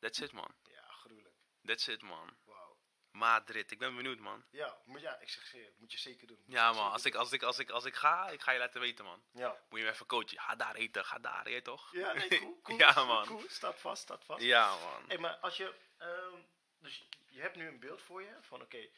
[0.00, 0.54] That's it, man.
[0.62, 1.34] Ja, gruwelijk.
[1.64, 2.36] That's it, man.
[2.44, 2.76] Wauw.
[3.10, 3.70] Madrid.
[3.70, 4.44] Ik ben benieuwd, man.
[4.50, 6.38] Ja, moet, ja, ik zeg zeer, moet je zeker doen.
[6.44, 6.92] Moet Ja, je man.
[6.92, 9.22] Als ik, als, ik, als, ik, als ik ga, ik ga je laten weten, man.
[9.32, 9.56] Ja.
[9.68, 10.38] Moet je me even coachen.
[10.40, 11.04] Ga daar eten.
[11.04, 11.92] Ga daar, je toch?
[11.92, 12.78] Ja, nee, cool, cool.
[12.78, 13.26] Ja, man.
[13.26, 14.42] Cool, staat vast, staat vast.
[14.42, 15.04] Ja, man.
[15.08, 16.40] Hé, maar als je, ehm,
[16.78, 18.88] dus je hebt nu een beeld voor je van oké,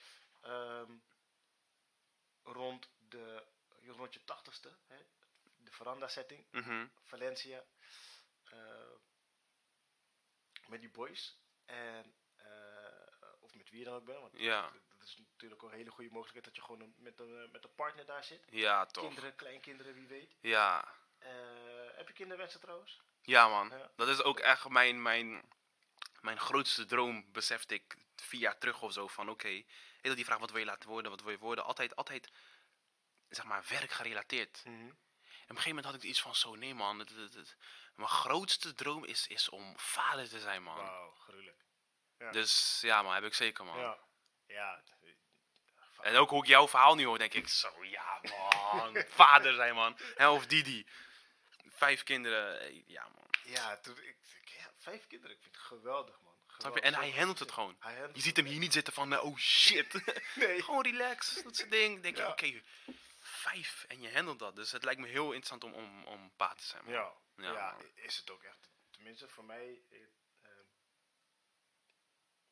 [0.41, 0.93] ehm,
[2.43, 3.47] rond de,
[3.87, 4.97] rond je tachtigste, hè,
[5.57, 6.87] de veranda setting, Mhm.
[7.05, 7.65] Valencia,
[8.45, 8.91] eh,
[10.69, 14.71] met die boys en, eh, of met wie je dan ook bent, want Ja.
[14.99, 17.65] dat is natuurlijk ook een hele goede mogelijkheid dat je gewoon een- met een, met
[17.65, 18.45] een partner daar zit.
[18.51, 19.05] Ja, toch.
[19.05, 20.37] Kinderen, kleinkinderen, wie weet.
[20.41, 20.95] Ja.
[21.19, 23.03] Eh, heb je kinderwensen trouwens?
[23.23, 23.69] Ja, man.
[23.69, 23.91] Ja.
[23.97, 25.43] Dat is ook echt mijn, mijn,
[26.21, 29.07] mijn grootste droom, besefte ik vier jaar terug of zo.
[29.09, 29.65] Van oké,
[30.01, 31.65] okay, die vraag wat wil je laten worden, wat wil je worden?
[31.65, 32.31] Altijd, altijd,
[33.29, 34.63] zeg maar, werkgerelateerd.
[34.65, 36.99] En op een gegeven moment had ik iets van zo, nee man.
[36.99, 37.57] Het, het, het-
[37.95, 40.77] mijn grootste droom is, is om vader te zijn, man.
[40.77, 41.65] Wauw, gruwelijk.
[42.19, 42.31] Ja.
[42.31, 43.79] Dus ja, man, heb ik zeker, man.
[43.79, 43.99] Ja.
[44.47, 44.83] Ja.
[46.01, 48.21] En ook hoe ik jouw verhaal nu hoor, denk ik, zo ja,
[48.73, 49.05] man.
[49.09, 49.99] vader zijn, man.
[50.15, 50.87] Hè, of Didi.
[51.67, 53.29] Vijf kinderen, eh, ja, man.
[53.45, 54.17] Ja, toen ik,
[54.81, 55.37] vijf kinderen.
[55.37, 56.35] Ik vind het geweldig, man.
[56.47, 56.83] Geweldig.
[56.83, 57.77] En hij handelt het gewoon.
[57.79, 59.93] Handelt Je ziet hem hier niet zitten van, eh, oh shit.
[60.35, 60.63] Nee.
[60.63, 62.03] gewoon relax, dat soort dingen.
[62.03, 62.29] denk je, Ja.
[62.31, 62.63] oké,
[63.19, 64.57] vijf en je handelt dat.
[64.57, 66.85] Dus het lijkt me heel interessant om, om, om pa te zijn.
[66.85, 66.93] man.
[66.93, 68.69] Ja, Ja, is het ook echt.
[68.91, 69.99] Tenminste, voor mij, eh,
[70.43, 70.67] ehm,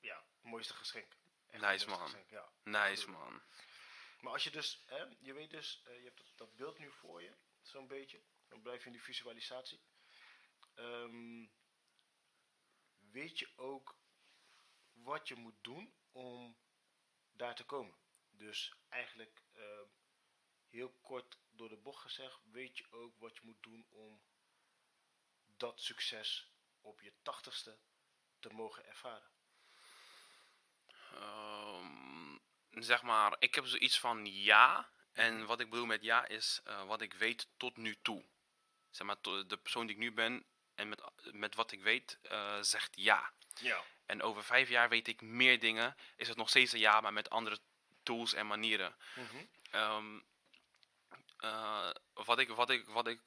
[0.00, 1.16] ja, het mooiste geschenk.
[1.50, 1.98] Echt Nice, man.
[2.00, 2.52] geschenk, ja.
[2.62, 3.42] Nice, man.
[4.20, 6.92] Maar als je dus, hè, je weet dus, eh, je hebt dat, dat beeld nu
[6.92, 8.22] voor je, zo'n beetje.
[8.48, 9.80] Dan blijf je in die visualisatie.
[10.74, 11.46] Ehm,
[13.10, 13.98] weet je ook
[14.92, 16.56] wat je moet doen om
[17.32, 17.96] daar te komen?
[18.30, 19.86] Dus eigenlijk ehm,
[20.68, 24.22] heel kort door de bocht gezegd, weet je ook wat je moet doen om
[25.56, 27.78] dat succes op je tachtigste
[28.40, 29.30] te mogen ervaren?
[31.14, 32.38] Ehm,
[32.70, 34.90] zeg maar, ik heb zoiets van ja.
[35.12, 38.24] En wat ik bedoel met ja is eh, wat ik weet tot nu toe.
[38.90, 40.46] Zeg maar, de persoon die ik nu ben
[40.78, 43.32] en met, met wat ik weet eh, zegt ja.
[43.60, 43.82] Ja.
[44.06, 45.96] En over vijf jaar weet ik meer dingen.
[46.16, 47.58] Is het nog steeds een ja, maar met andere
[48.02, 48.96] tools en manieren.
[49.70, 50.20] Ehm,
[51.36, 53.20] eh, wat, ik, wat, ik, wat, ik,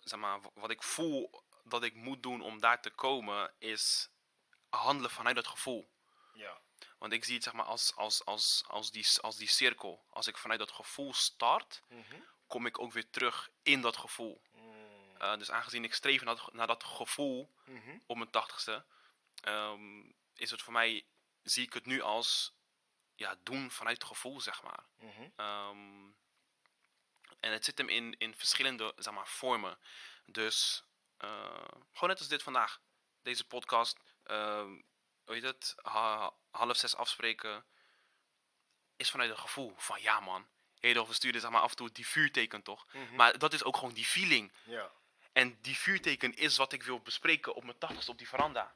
[0.00, 4.08] zeg maar, wat ik voel dat ik moet doen om daar te komen, is
[4.68, 5.90] handelen vanuit dat gevoel.
[6.34, 6.60] Ja.
[6.98, 10.04] Want ik zie het zeg maar als, als, als, als, die, als die cirkel.
[10.10, 12.20] Als ik vanuit dat gevoel start, Mhm.
[12.46, 14.42] kom ik ook weer terug in dat gevoel.
[15.18, 17.98] Eh, dus aangezien ik streef naar dat, naar dat gevoel Mhm.
[18.06, 18.84] op mijn tachtigste,
[19.40, 20.02] ehm,
[20.34, 21.06] is het voor mij,
[21.42, 22.56] zie ik het nu als
[23.14, 24.84] ja, doen vanuit gevoel, zeg maar.
[24.96, 25.28] Mhm.
[25.36, 26.06] Ehm,
[27.40, 29.78] en het zit hem in, in verschillende zeg maar, vormen.
[30.26, 30.82] Dus
[31.16, 32.80] eh, gewoon net als dit vandaag.
[33.22, 33.98] Deze podcast.
[34.22, 34.80] ehm
[35.24, 35.74] hoe heet het?
[35.82, 37.64] Ha- half zes afspreken.
[38.96, 40.48] Is vanuit een gevoel van ja man.
[40.80, 42.92] Heel we sturen zeg maar, af en toe die vuurteken toch.
[42.92, 43.14] Mhm.
[43.14, 44.52] Maar dat is ook gewoon die feeling.
[44.64, 44.92] Ja.
[45.38, 48.74] En die vuurteken is wat ik wil bespreken op mijn tachtigste op die veranda.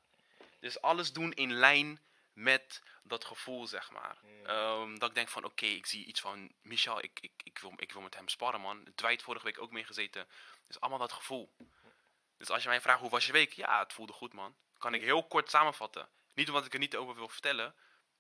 [0.61, 2.01] Dus alles doen in lijn
[2.33, 4.17] met dat gevoel, zeg maar.
[4.23, 4.47] Mm.
[4.47, 7.73] Ehm, dat ik denk van, oké, ik zie iets van Michel, ik, ik, ik, wil,
[7.77, 8.85] ik wil met hem sparren, man.
[8.95, 10.29] Dwight vorige week ook meegezeten.
[10.67, 11.53] Dus allemaal dat gevoel.
[12.37, 13.53] Dus als je mij vraagt, hoe was je week?
[13.53, 14.55] Ja, het voelde goed, man.
[14.79, 16.09] Kan ik heel kort samenvatten.
[16.35, 17.75] Niet omdat ik er niet over wil vertellen,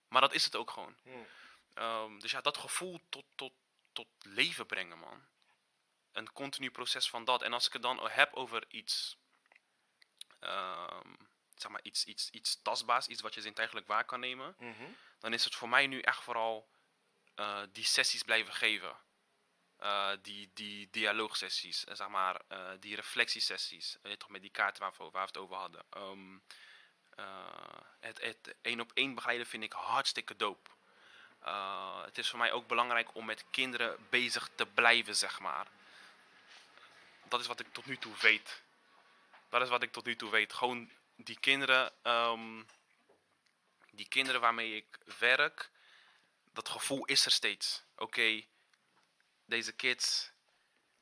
[0.09, 0.96] maar dat is het ook gewoon.
[1.02, 1.26] Mm.
[1.74, 3.52] Ehm, dus ja, dat gevoel tot, tot,
[3.92, 5.22] tot leven brengen, man.
[6.12, 7.42] Een continu proces van dat.
[7.42, 9.16] En als ik het dan heb over iets,
[10.40, 11.14] ehm,
[11.57, 14.83] zeg maar, iets, iets, iets tastbaars, iets wat je zintuigelijk waar kan nemen, Mhm.
[15.18, 16.70] dan is het voor mij nu echt vooral
[17.35, 18.96] eh, die sessies blijven geven.
[19.77, 22.40] Eh, die, die dialoogsessies, eh, zeg maar,
[22.81, 23.98] die reflectiesessies.
[24.03, 25.83] Weet toch, met die kaarten waar we, waar we het over hadden.
[25.90, 26.37] Ehm,
[27.14, 30.35] eh, het het één op één begeleiden vind ik hartstikke.
[31.46, 35.66] Uh, het is voor mij ook belangrijk om met kinderen bezig te blijven, zeg maar.
[37.33, 38.62] Dat is wat ik tot nu toe weet.
[39.49, 40.53] Dat is wat ik tot nu toe weet.
[40.53, 42.62] Gewoon die kinderen, ehm,
[43.90, 45.71] die kinderen waarmee ik werk,
[46.53, 47.83] dat gevoel is er steeds.
[47.97, 48.45] Oké,
[49.45, 50.33] deze kids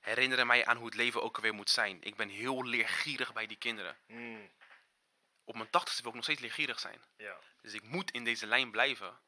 [0.01, 2.03] herinneren mij aan hoe het leven ook alweer moet zijn.
[2.03, 3.97] Ik ben heel leergierig bij die kinderen.
[4.07, 4.51] Mm.
[5.45, 7.05] Op mijn tachtigste wil ik nog steeds leergierig zijn.
[7.17, 7.39] Ja.
[7.63, 9.21] Dus ik moet in deze lijn blijven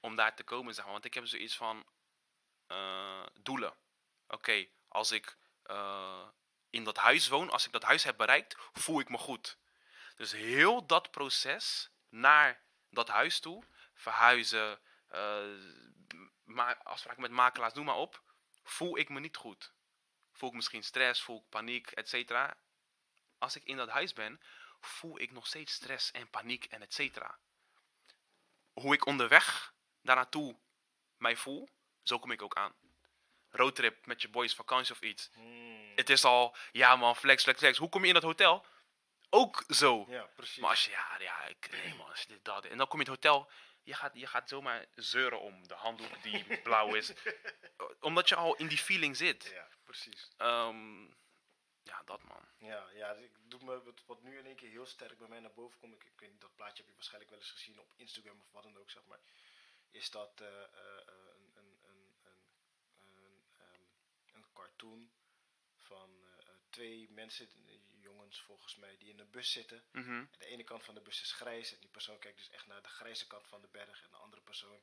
[0.00, 0.92] om daar te komen, zeg maar.
[0.92, 1.86] Want ik heb zoiets van
[2.66, 3.74] eh, doelen.
[4.26, 5.36] Oké, als ik
[5.68, 6.28] eh,
[6.70, 9.58] in dat huis woon, als ik dat huis heb bereikt, voel ik me goed.
[10.16, 15.46] Dus heel dat proces naar dat huis toe, verhuizen, eh,
[16.44, 18.22] ma- afspraken met makelaars, noem maar op,
[18.62, 19.72] voel ik me niet goed.
[20.32, 22.56] Voel ik misschien stress, voel ik paniek, et cetera.
[23.38, 24.40] Als ik in dat huis ben,
[24.80, 27.38] voel ik nog steeds stress en paniek en et cetera.
[28.72, 30.58] Hoe ik onderweg daar naartoe
[31.16, 31.68] mij voel,
[32.02, 32.74] zo kom ik ook aan.
[33.58, 35.30] Roadtrip met je boys, vakantie of iets.
[35.34, 35.92] Mm.
[35.94, 37.78] Het is al, ja man, flex, flex, flex.
[37.78, 38.66] Hoe kom je in dat hotel?
[39.30, 40.04] Ook zo.
[40.08, 40.58] Ja, precies.
[40.58, 42.64] Maar als je, ja, ja, ik, nee man, als je dit, dat.
[42.64, 43.50] En dan kom je in het hotel,
[43.82, 47.12] je gaat, je gaat zomaar zeuren om de handdoek die blauw is.
[48.00, 49.44] Omdat je al in die feeling zit.
[49.44, 50.28] Ja, precies.
[50.36, 51.04] Ehm,
[51.82, 52.48] ja, dat man.
[52.58, 55.40] Ja, ja ik doe me wat, wat nu in één keer heel sterk bij mij
[55.40, 55.94] naar boven komt.
[55.94, 58.52] Ik, ik weet niet, dat plaatje heb je waarschijnlijk wel eens gezien op Instagram of
[58.52, 59.20] wat dan ook, zeg maar.
[59.90, 60.62] Is dat eh, eh,
[61.06, 62.42] eh, een, een, een, een,
[63.02, 63.44] een,
[64.32, 64.42] ehm,
[65.76, 67.48] van eh, eh, twee mensen,
[68.00, 69.84] jongens volgens mij, die in een bus zitten.
[70.30, 72.66] En de ene kant van de bus is grijs en die persoon kijkt dus echt
[72.66, 74.02] naar de grijze kant van de berg.
[74.04, 74.82] En de andere persoon,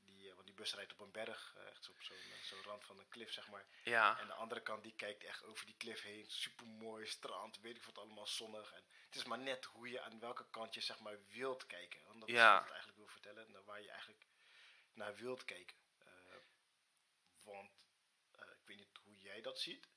[0.00, 2.84] die, eh, want die bus rijdt op een berg, echt zo op zo'n zo'n rand
[2.84, 3.66] van een klif, zeg maar.
[3.84, 6.30] Ja, En de andere kant die kijkt echt over die klif heen.
[6.30, 8.72] Super mooi strand, weet ik wat allemaal zonnig.
[8.72, 12.04] En het is maar net hoe je aan welke kant je zeg maar wilt kijken.
[12.06, 12.52] Want dat is Ja.
[12.54, 13.50] wat ik eigenlijk wil vertellen.
[13.50, 14.26] Naar waar je eigenlijk
[14.92, 15.76] naar wilt kijken.
[17.44, 17.70] Want
[18.32, 19.88] eh, ik weet niet hoe jij dat ziet.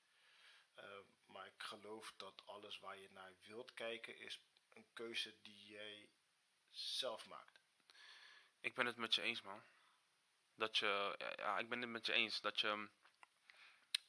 [0.74, 4.39] eh, maar ik geloof dat alles waar je naar wilt kijken is
[4.74, 6.10] een keuze die jij
[6.69, 7.62] zelf maakt.
[8.60, 9.63] Ik ben het met je eens, man.
[10.56, 12.41] Dat je, ja, ik ben het met je eens.
[12.41, 12.89] Dat je,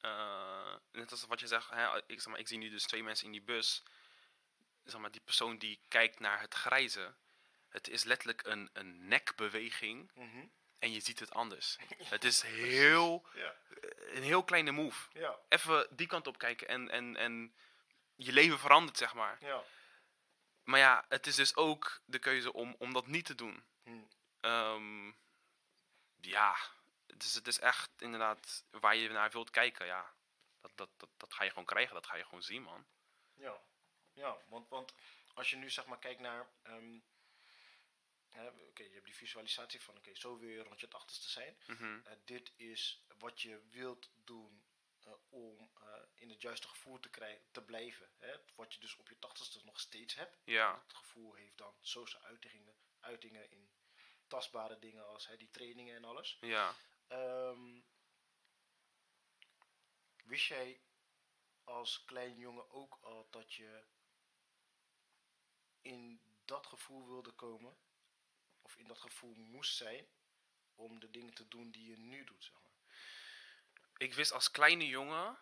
[0.00, 3.02] eh, net als wat je zegt, hè, ik, zeg maar, ik zie nu dus twee
[3.02, 3.82] mensen in die bus.
[4.84, 7.14] Zeg maar, die persoon die kijkt naar het grijze.
[7.68, 10.10] Het is letterlijk een, een nekbeweging
[10.84, 11.76] en je ziet het anders.
[12.14, 13.54] Het is heel, Ja,
[14.12, 15.08] een heel kleine move.
[15.18, 17.54] ja, Even die kant op kijken en, en, en
[18.14, 19.36] je leven verandert, zeg maar.
[19.40, 19.62] ja.
[20.64, 23.64] Maar ja, het is dus ook de keuze om, om dat niet te doen.
[23.82, 23.98] Hm.
[24.40, 25.06] Ehm,
[26.20, 26.56] ja,
[27.06, 29.86] dus het is echt inderdaad waar je naar wilt kijken.
[29.86, 30.14] Ja,
[30.60, 32.86] dat, dat, dat, dat ga je gewoon krijgen, dat ga je gewoon zien, man.
[33.34, 33.60] Ja,
[34.12, 34.94] ja want, want
[35.34, 36.46] als je nu zeg maar kijkt naar.
[36.62, 36.98] ehm,
[38.34, 41.58] hè, Oké, je hebt die visualisatie van oké, zo wil je rond je tachtigste zijn.
[41.66, 42.00] Mhm.
[42.04, 44.64] Eh, dit is wat je wilt doen
[45.02, 48.10] eh, om eh, in het juiste gevoel te, krijgen, te blijven.
[48.18, 48.36] Hè?
[48.54, 50.38] Wat je dus op je tachtigste nog steeds hebt.
[50.44, 53.72] Ja, Het gevoel heeft dan zoze uitingen, uitingen in
[54.26, 56.38] tastbare dingen als hè, die trainingen en alles.
[56.40, 56.74] ja.
[57.08, 57.80] Ehm,
[60.24, 60.80] wist jij
[61.64, 63.84] als klein jongen ook al dat je
[65.80, 67.76] in dat gevoel wilde komen?
[68.64, 70.06] Of in dat gevoel moest zijn
[70.74, 72.96] om de dingen te doen die je nu doet, zeg maar.
[73.96, 75.38] Ik wist als kleine jongen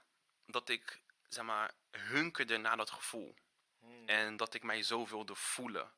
[0.47, 3.35] dat ik, zeg maar, hunkerde naar dat gevoel.
[3.79, 4.09] Hmm.
[4.09, 5.93] En dat ik mij zo wilde voelen.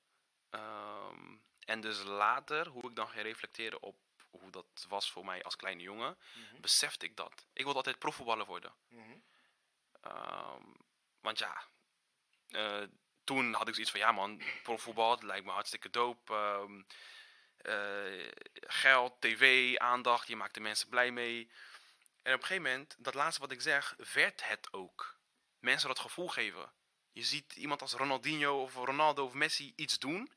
[0.51, 3.97] Ehm, en dus later, hoe ik dan ging reflecteren op
[4.31, 6.61] hoe dat was voor mij als kleine jongen, Mhm.
[6.61, 7.47] besefte ik dat.
[7.53, 8.75] Ik wilde altijd profvoetballer worden.
[8.89, 9.19] Mhm.
[10.01, 10.63] Ehm,
[11.21, 11.67] want ja,
[12.49, 12.83] eh,
[13.25, 16.33] toen had ik zoiets van, ja man, profvoetbal, lijkt me hartstikke dope.
[16.33, 16.83] Ehm,
[17.57, 18.33] eh,
[18.67, 21.51] geld, tv, aandacht, je maakt de mensen blij mee.
[22.23, 25.19] En op een gegeven moment, dat laatste wat ik zeg, werd het ook.
[25.59, 26.73] Mensen dat gevoel geven.
[27.13, 30.33] Je ziet iemand als Ronaldinho of Ronaldo of Messi iets doen.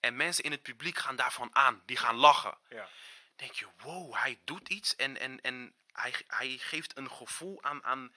[0.00, 1.82] En mensen in het publiek gaan daarvan aan.
[1.86, 2.88] Die gaan lachen Ja.
[3.36, 7.84] denk je, wow, hij doet iets en, en, en hij, hij geeft een gevoel aan,
[7.84, 8.12] aan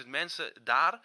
[0.00, 1.04] 80.000 mensen daar,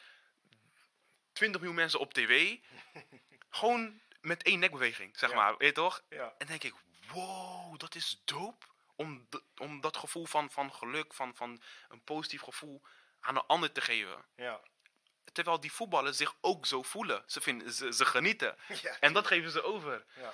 [1.35, 2.57] 20 miljoen mensen op tv,
[3.49, 5.35] gewoon met één nekbeweging, zeg Ja.
[5.35, 6.03] maar, weet je toch?
[6.09, 6.33] Ja.
[6.37, 6.73] En denk ik,
[7.11, 8.65] wow, dat is dope.
[8.95, 12.81] Om, om dat gevoel van, van geluk, van, van een positief gevoel
[13.19, 14.25] aan een ander te geven.
[14.35, 14.61] Ja.
[15.31, 17.23] Terwijl die voetballers zich ook zo voelen.
[17.27, 18.57] Ze, vinden, ze, ze genieten.
[18.99, 20.29] En dat geven ze over Ja.
[20.29, 20.33] op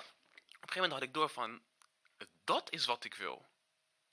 [0.50, 1.62] gegeven moment had ik door van,
[2.44, 3.46] dat is wat ik wil.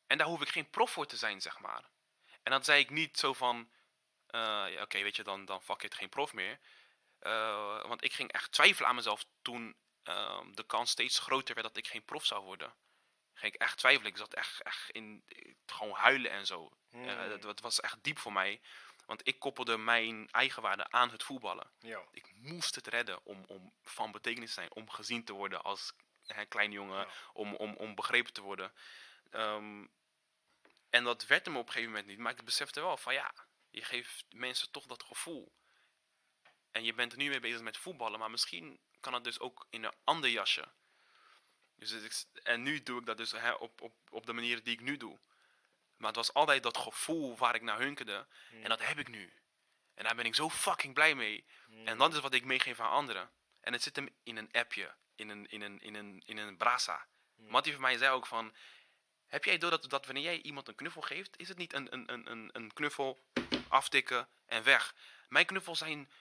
[0.08, 1.84] En daar hoef ik geen prof voor te zijn, zeg maar.
[2.44, 3.70] En dan zei ik niet zo van,
[4.28, 6.60] eh, ja, oké, weet je, dan, dan fuck it, geen prof meer.
[7.20, 11.68] Eh, want ik ging echt twijfelen aan mezelf toen ehm, de kans steeds groter werd
[11.68, 12.74] dat ik geen prof zou worden.
[13.34, 14.12] Ging ik echt twijfelen.
[14.12, 16.70] Ik zat echt, echt in, eh, gewoon huilen en zo.
[16.90, 17.08] Hmm.
[17.08, 18.62] Eh, dat, dat was echt diep voor mij.
[19.06, 21.72] Want ik koppelde mijn eigenwaarde aan het voetballen
[22.12, 25.94] ik moest het redden om, om van betekenis te zijn, om gezien te worden als
[26.26, 28.74] hè, klein jongen, om, om, om begrepen te worden.
[29.30, 29.86] Ehm,
[30.90, 33.34] en dat werd hem op een gegeven moment niet, maar ik besefte wel van ja,
[33.70, 35.52] je geeft mensen toch dat gevoel.
[36.72, 39.68] En je bent er nu mee bezig met voetballen, maar misschien kan het dus ook
[39.70, 40.68] in een ander jasje.
[41.76, 44.74] Dus is- en nu doe ik dat dus hè, op, op, op de manier die
[44.74, 45.20] ik nu doe.
[45.98, 48.28] Maar het was altijd dat gevoel waar ik naar hunkerde.
[48.64, 49.34] En dat heb ik nu.
[49.94, 51.46] En daar ben ik zo fucking blij mee.
[51.86, 53.32] En dat is wat ik meegeef aan anderen.
[53.62, 56.58] En het zit hem in een appje, in een, in een, in een, in een
[56.58, 57.08] brasa.
[57.36, 58.56] Mattie van mij zei ook van...
[59.28, 61.38] Heb jij door dat, dat wanneer jij iemand een knuffel geeft...
[61.38, 63.20] is het niet een, een, een, een, een knuffel,
[63.68, 64.96] aftikken en weg.
[65.28, 66.12] Mijn knuffels zijn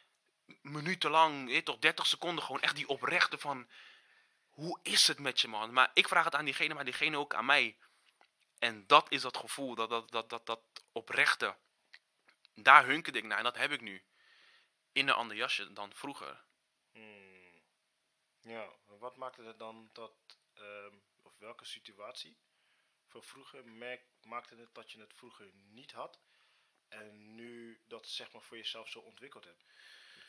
[0.62, 2.44] minutenlang, toch, 30 seconden...
[2.44, 3.68] gewoon echt die oprechte van...
[4.48, 5.72] Hoe is het met je, man?
[5.72, 7.76] Maar ik vraag het aan diegene, maar diegene ook aan mij.
[8.58, 10.60] En dat is dat gevoel, dat, dat, dat, dat, dat
[10.92, 11.56] oprechte.
[12.54, 14.04] Daar hunkerde ik naar en dat heb ik nu
[14.92, 16.44] in een ander jasje dan vroeger.
[16.92, 17.62] Hmm.
[18.40, 20.12] Ja, wat maakte het dan dat,
[20.54, 22.38] ehm, of welke situatie
[23.06, 23.64] van vroeger
[24.22, 26.20] maakte het dat je het vroeger niet had
[26.88, 29.64] en nu dat zeg maar voor jezelf zo ontwikkeld hebt?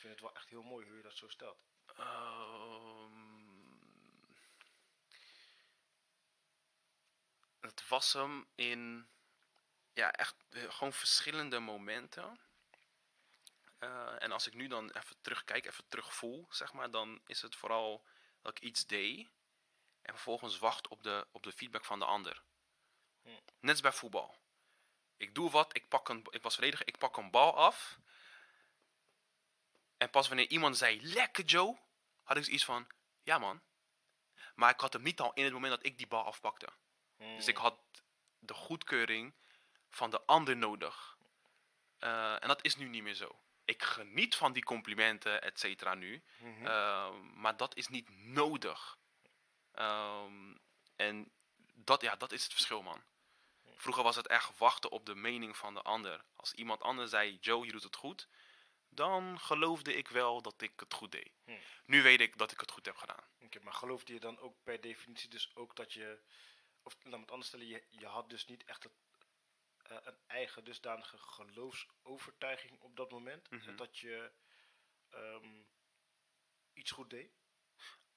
[0.00, 1.58] Ik vind het wel echt heel mooi hoe je dat zo stelt.
[1.96, 3.10] Ehm,
[7.60, 9.08] het was hem in
[9.92, 12.40] ja, echt eh, gewoon verschillende momenten.
[13.78, 17.56] Eh, en als ik nu dan even terugkijk, even terugvoel, zeg maar, dan is het
[17.56, 18.04] vooral
[18.42, 19.28] dat ik iets deed
[20.02, 22.42] en vervolgens wacht op de, op de feedback van de ander.
[23.22, 23.28] Hm.
[23.60, 24.38] Net als bij voetbal.
[25.16, 27.98] Ik doe wat, ik, pak een, ik was verdediger, ik pak een bal af.
[30.00, 31.78] En pas wanneer iemand zei, lekker Joe,
[32.22, 32.86] had ik zoiets van,
[33.22, 33.60] ja man.
[34.54, 36.68] Maar ik had hem niet al in het moment dat ik die bal afpakte.
[37.16, 37.78] Dus ik had
[38.38, 39.34] de goedkeuring
[39.88, 41.16] van de ander nodig.
[41.98, 43.40] Eh, en dat is nu niet meer zo.
[43.64, 46.22] ik geniet van die complimenten, et cetera, nu.
[46.38, 46.66] Mhm.
[46.66, 48.98] Ehm, maar dat is niet nodig.
[49.72, 50.54] Ehm,
[50.96, 51.30] en
[51.74, 53.02] dat, ja, dat is het verschil, man.
[53.76, 56.24] Vroeger was het echt wachten op de mening van de ander.
[56.36, 58.28] Als iemand anders zei, Joe, je doet het goed,
[58.90, 61.30] dan geloofde ik wel dat ik het goed deed.
[61.44, 61.52] Hm.
[61.84, 63.24] Nu weet ik dat ik het goed heb gedaan.
[63.40, 66.20] Oké, maar geloofde je dan ook per definitie dus ook dat je,
[66.82, 68.92] of laat me het anders stellen, je, je had dus niet echt het,
[69.82, 73.76] eh, een eigen dusdanige geloofsovertuiging op dat moment, Mhm.
[73.76, 74.32] dat je
[75.10, 75.62] ehm,
[76.72, 77.30] iets goed deed?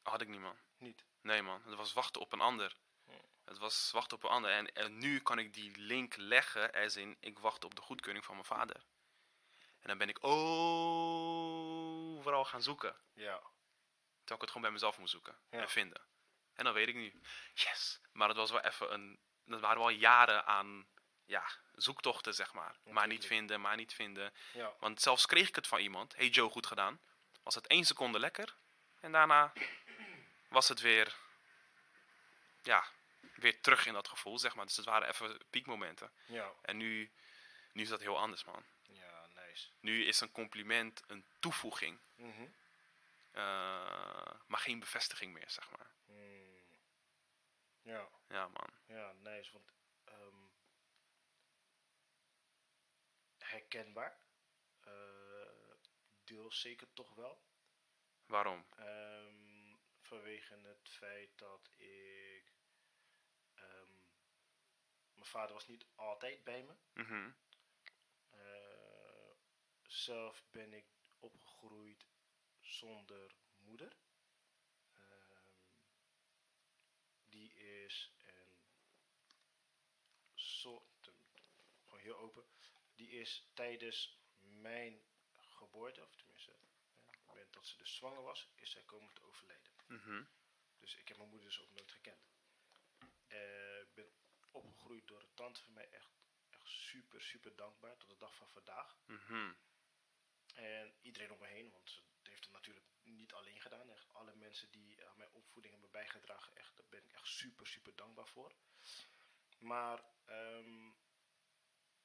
[0.01, 0.57] Had ik niet, man.
[0.77, 1.05] Niet.
[1.21, 1.61] Nee, man.
[1.65, 2.77] Het was wachten op een ander.
[3.05, 3.11] Hm.
[3.45, 4.51] Het was wachten op een ander.
[4.51, 8.25] En, en nu kan ik die link leggen, als in, ik wacht op de goedkeuring
[8.25, 8.83] van mijn vader.
[9.83, 10.17] En dan ben ik
[12.23, 12.95] overal gaan zoeken.
[13.13, 13.35] Ja.
[14.17, 15.59] Terwijl ik het gewoon bij mezelf moet zoeken Ja.
[15.59, 16.01] en vinden.
[16.53, 17.21] En dan weet ik nu,
[17.53, 17.99] yes.
[18.11, 20.87] Maar het was wel even een, dat waren wel jaren aan,
[21.25, 22.75] ja, zoektochten, zeg maar.
[22.83, 24.33] Maar niet vinden, maar niet vinden.
[24.53, 24.73] Ja.
[24.79, 27.01] Want zelfs kreeg ik het van iemand, hey Joe, goed gedaan.
[27.43, 28.55] Was het één seconde lekker.
[28.99, 29.53] En daarna
[30.49, 31.15] was het weer,
[32.61, 32.85] ja,
[33.35, 34.65] weer terug in dat gevoel, zeg maar.
[34.65, 36.11] Dus het waren even piekmomenten.
[36.25, 36.51] Ja.
[36.61, 37.11] En nu,
[37.73, 38.63] nu is dat heel anders, man.
[39.79, 42.47] Nu is een compliment een toevoeging, Mhm.
[43.31, 45.91] eh, maar geen bevestiging meer, zeg maar.
[46.05, 46.51] Mm.
[47.81, 48.09] Ja.
[48.27, 48.69] Ja, man.
[48.87, 49.51] Ja, nice.
[49.51, 49.71] Want
[50.03, 50.45] ehm,
[53.37, 54.17] herkenbaar.
[56.23, 57.43] Deels zeker toch wel.
[58.25, 58.65] Waarom?
[58.77, 62.51] Ehm, vanwege het feit dat ik.
[63.53, 63.91] ehm,
[65.13, 66.73] mijn vader was niet altijd bij me.
[66.93, 67.31] Mhm.
[69.93, 70.85] Zelf ben ik
[71.19, 72.05] opgegroeid
[72.59, 73.97] zonder moeder.
[74.93, 75.51] Ehm,
[77.29, 78.55] die is een
[80.33, 81.11] soort,
[81.83, 82.45] gewoon heel open,
[82.95, 86.51] die is tijdens mijn geboorte, of tenminste,
[87.05, 89.71] op het moment dat ze dus zwanger was, is zij komen te overlijden.
[89.87, 90.23] Mhm.
[90.79, 92.31] Dus ik heb mijn moeder dus ook nooit gekend.
[93.27, 94.11] Eh, Ik ben
[94.51, 96.11] opgegroeid door een tante van mij, echt,
[96.49, 98.97] echt super, super dankbaar tot de dag van vandaag.
[99.05, 99.53] Mhm.
[100.53, 103.89] En iedereen om me heen, want ze heeft het natuurlijk niet alleen gedaan.
[103.89, 107.67] Echt alle mensen die aan mijn opvoeding hebben bijgedragen, echt, daar ben ik echt super,
[107.67, 108.55] super dankbaar voor.
[109.59, 110.91] Maar ehm,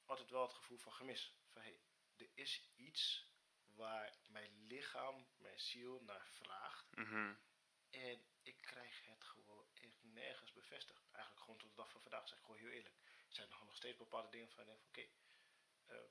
[0.04, 1.36] altijd wel het gevoel van gemis.
[1.48, 1.80] Van hé, hey,
[2.16, 3.32] er is iets
[3.64, 6.96] waar mijn lichaam, mijn ziel naar vraagt.
[6.96, 7.34] Mhm.
[7.90, 11.10] En ik krijg het gewoon echt nergens bevestigd.
[11.10, 12.94] Eigenlijk gewoon tot de dag van vandaag, zeg ik gewoon heel eerlijk.
[13.28, 15.08] Er zijn nog, nog steeds bepaalde dingen van, oké,
[15.86, 16.10] ehm,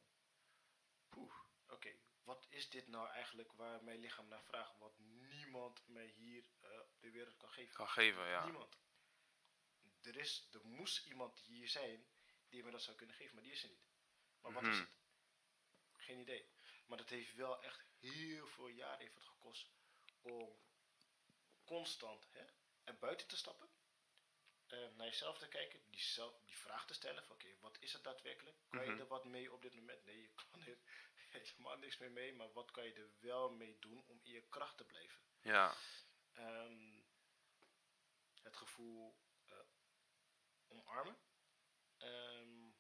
[1.10, 1.34] poeh,
[1.68, 1.98] oké,
[2.28, 6.80] wat is dit nou eigenlijk waar mijn lichaam naar vraagt, wat niemand mij hier eh,
[6.80, 7.76] op de wereld kan geven?
[7.76, 8.44] Kan geven, ja.
[8.44, 8.78] Niemand.
[10.02, 12.08] Er, is, er moest iemand hier zijn
[12.50, 13.86] die me dat zou kunnen geven, maar die is er niet.
[14.42, 14.80] Maar wat is Mhm.
[14.80, 14.96] het?
[15.92, 16.50] Geen idee.
[16.86, 19.72] Maar dat heeft wel echt heel veel jaar heeft het gekost
[20.22, 20.60] om
[21.64, 22.46] constant hè,
[22.84, 23.70] er buiten te stappen.
[24.68, 28.04] naar jezelf te kijken, die, zelf, die vraag te stellen van oké, wat is het
[28.04, 28.58] daadwerkelijk?
[28.70, 28.92] Kan Mhm.
[28.96, 30.06] je er wat mee op dit moment?
[30.06, 30.78] Nee, je kan er
[31.50, 34.48] helemaal niks meer mee, maar wat kan je er wel mee doen om in je
[34.50, 35.22] kracht te blijven?
[35.42, 35.76] Ja.
[36.32, 37.02] Ehm,
[38.42, 39.58] het gevoel eh,
[40.68, 41.18] omarmen.
[41.98, 42.72] Ehm,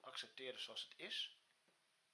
[0.00, 1.38] accepteren zoals het is.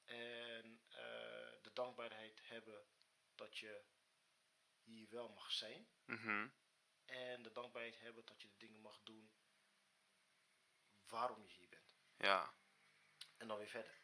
[0.04, 2.86] En eh, de dankbaarheid hebben
[3.34, 3.84] dat je
[4.82, 5.88] hier wel mag zijn.
[6.04, 6.48] Mhm.
[7.04, 9.32] En de dankbaarheid hebben dat je de dingen mag doen
[11.06, 11.96] waarom je hier bent.
[12.16, 12.54] Ja.
[13.36, 14.00] En dan weer verder.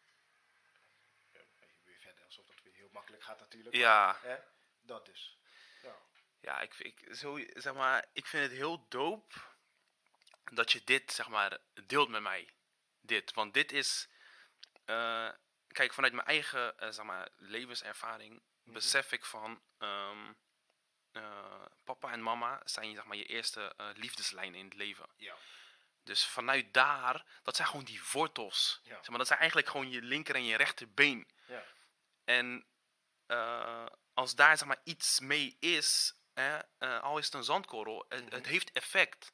[1.33, 1.45] Ja,
[1.83, 3.75] weer verder, alsof dat weer heel makkelijk gaat natuurlijk.
[3.77, 4.19] Ja.
[4.23, 4.37] Hè?
[4.81, 5.39] Dat dus.
[5.83, 5.97] Ja.
[6.41, 9.35] Ja, ik, ik, zo, zeg maar, ik vind het heel dope
[10.53, 12.51] dat je dit, zeg maar, deelt met mij.
[13.01, 13.35] Dit.
[13.35, 14.09] Want dit is,
[14.85, 15.31] eh,
[15.69, 20.33] kijk, vanuit mijn eigen, eh, zeg maar, levenservaring besef ik van, ehm,
[21.13, 25.09] eh, papa en mama zijn, zeg maar, je eerste eh, liefdeslijnen in het leven.
[25.17, 25.35] Ja.
[26.03, 28.81] Dus vanuit daar, dat zijn gewoon die wortels.
[28.83, 28.95] Ja.
[28.95, 31.29] Zeg maar, dat zijn eigenlijk gewoon je linker en je rechterbeen.
[31.47, 31.65] Ja.
[32.29, 32.67] En
[33.27, 38.07] eh, als daar zeg maar, iets mee is, hè, eh, al is het een zandkorrel,
[38.09, 38.35] het, Mhm.
[38.35, 39.33] het heeft effect.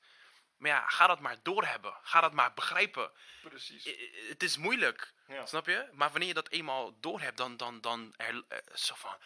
[0.57, 1.97] Maar ja, ga dat maar doorhebben.
[2.03, 3.13] Ga dat maar begrijpen.
[3.43, 3.87] Precies.
[3.87, 5.47] I- het is moeilijk, Ja.
[5.47, 5.89] snap je?
[5.93, 9.17] Maar wanneer je dat eenmaal doorhebt, dan, dan, dan er, eh, zo van...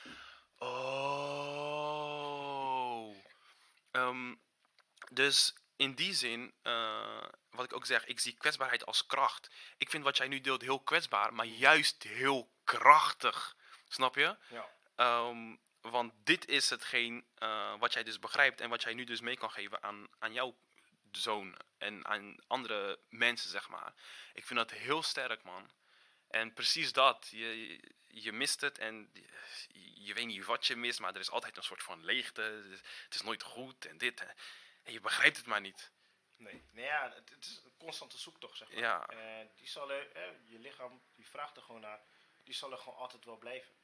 [1.48, 3.16] Oh.
[3.90, 4.34] Ehm,
[5.10, 6.54] dus in die zin,
[7.50, 9.50] wat ik ook zeg, ik zie kwetsbaarheid als kracht.
[9.76, 13.56] Ik vind wat jij nu deelt heel kwetsbaar, maar juist heel krachtig.
[13.88, 14.36] Snap je?
[14.48, 14.68] Ja.
[14.96, 19.20] Ehm, want dit is hetgeen eh, wat jij dus begrijpt en wat jij nu dus
[19.20, 20.56] mee kan geven aan, aan jouw
[21.12, 23.94] zoon en aan andere mensen, zeg maar.
[24.32, 25.70] Ik vind dat heel sterk, man.
[26.28, 27.28] En precies dat.
[27.30, 29.10] Je, je, mist het en
[29.68, 32.42] je, je weet niet wat je mist, maar er is altijd een soort van leegte.
[33.04, 34.34] Het is nooit goed en dit.
[34.82, 35.90] En je begrijpt het maar niet.
[36.36, 38.78] Nee, nee ja, het, het is een constante zoektocht, zeg maar.
[38.80, 39.06] Ja.
[39.06, 39.96] En die zal hè,
[40.44, 42.00] je lichaam, die vraagt er gewoon naar,
[42.48, 43.74] die zal er gewoon altijd wel blijven.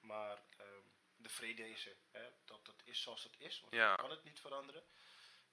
[0.00, 0.86] Maar ehm,
[1.16, 3.90] de vrede is er, hè, dat het is zoals het is, want Ja.
[3.90, 4.84] je kan het niet veranderen.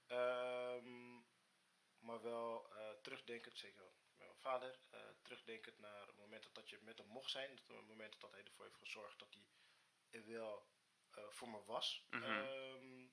[0.06, 1.14] Ehm,
[1.98, 6.78] maar wel eh, terugdenkend, zeker met mijn vader, eh, terugdenkend naar het moment dat je
[6.80, 9.46] met hem mocht zijn, het moment dat hij ervoor heeft gezorgd dat hij
[10.10, 10.70] er wel
[11.10, 12.06] eh, voor me was.
[12.10, 12.22] Mhm.
[12.22, 13.06] Ehm,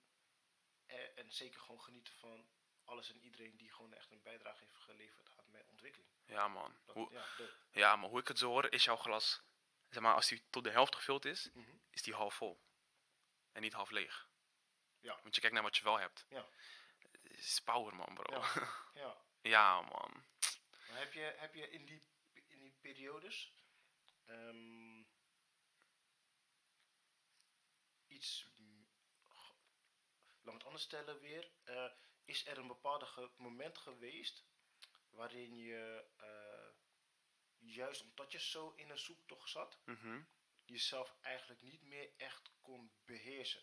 [0.85, 2.47] en, en zeker gewoon genieten van
[2.89, 6.09] alles en iedereen die gewoon echt een bijdrage heeft geleverd aan mijn ontwikkeling.
[6.25, 6.77] Ja, man.
[6.85, 7.25] Dat, Hoe, ja,
[7.71, 9.41] ja, maar hoe ik het zo hoor, is jouw glas,
[9.89, 11.75] zeg maar, als die tot de helft gevuld is, Mhm.
[11.89, 12.61] is die half vol.
[13.51, 14.29] En niet half leeg.
[14.99, 15.19] Ja.
[15.21, 16.25] Want je kijkt naar wat je wel hebt.
[16.29, 16.47] Ja.
[17.21, 18.39] Is power, man, bro.
[18.39, 18.43] Ja.
[18.93, 19.81] Ja, Ja.
[19.81, 20.25] man.
[20.89, 22.03] Maar heb je, heb je in, die,
[22.47, 23.53] in die periodes
[24.25, 25.03] ehm,
[28.07, 28.47] iets,
[29.29, 29.53] g-
[30.41, 31.91] laat me het anders stellen weer, eh,
[32.29, 34.45] is er een bepaalde ge- moment geweest
[35.09, 36.69] waarin je eh,
[37.57, 40.21] juist omdat je zo in een zoektocht zat, Mhm.
[40.65, 43.61] jezelf eigenlijk niet meer echt kon beheersen?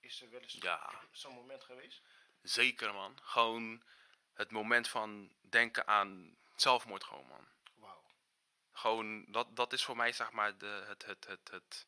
[0.00, 1.08] Is er wel eens Ja.
[1.12, 2.02] zo'n moment geweest?
[2.42, 3.18] Zeker, man.
[3.22, 3.82] Gewoon
[4.32, 7.48] het moment van denken aan zelfmoord, gewoon, man.
[7.74, 8.04] Wauw.
[8.72, 11.86] Gewoon, dat, dat is voor mij, zeg maar, de, het, het, het, het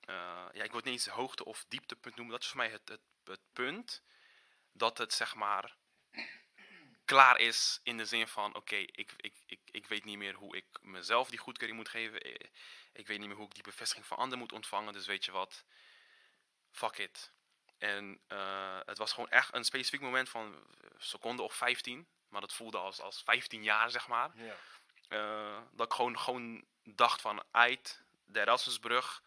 [0.00, 2.34] eh, ja, ik wil het niet eens hoogte- of dieptepunt noemen.
[2.34, 4.02] Dat is voor mij het, het, het punt
[4.78, 5.76] dat het, zeg maar,
[7.04, 10.56] klaar is in de zin van, oké, ik, ik, ik, ik weet niet meer hoe
[10.56, 12.20] ik mezelf die goedkeuring moet geven.
[12.20, 12.48] Eh,
[12.92, 14.92] Ik weet niet meer hoe ik die bevestiging van anderen moet ontvangen.
[14.92, 15.64] Dus weet je wat,
[16.70, 17.32] fuck it.
[17.78, 20.62] En eh, het was gewoon echt een specifiek moment van een
[20.98, 22.08] seconde of 15.
[22.28, 24.30] Maar dat voelde als, als 15 jaar, zeg maar.
[24.36, 24.56] Ja.
[25.08, 29.22] Eh, dat ik gewoon, gewoon dacht van, uit de Erasmusbrug,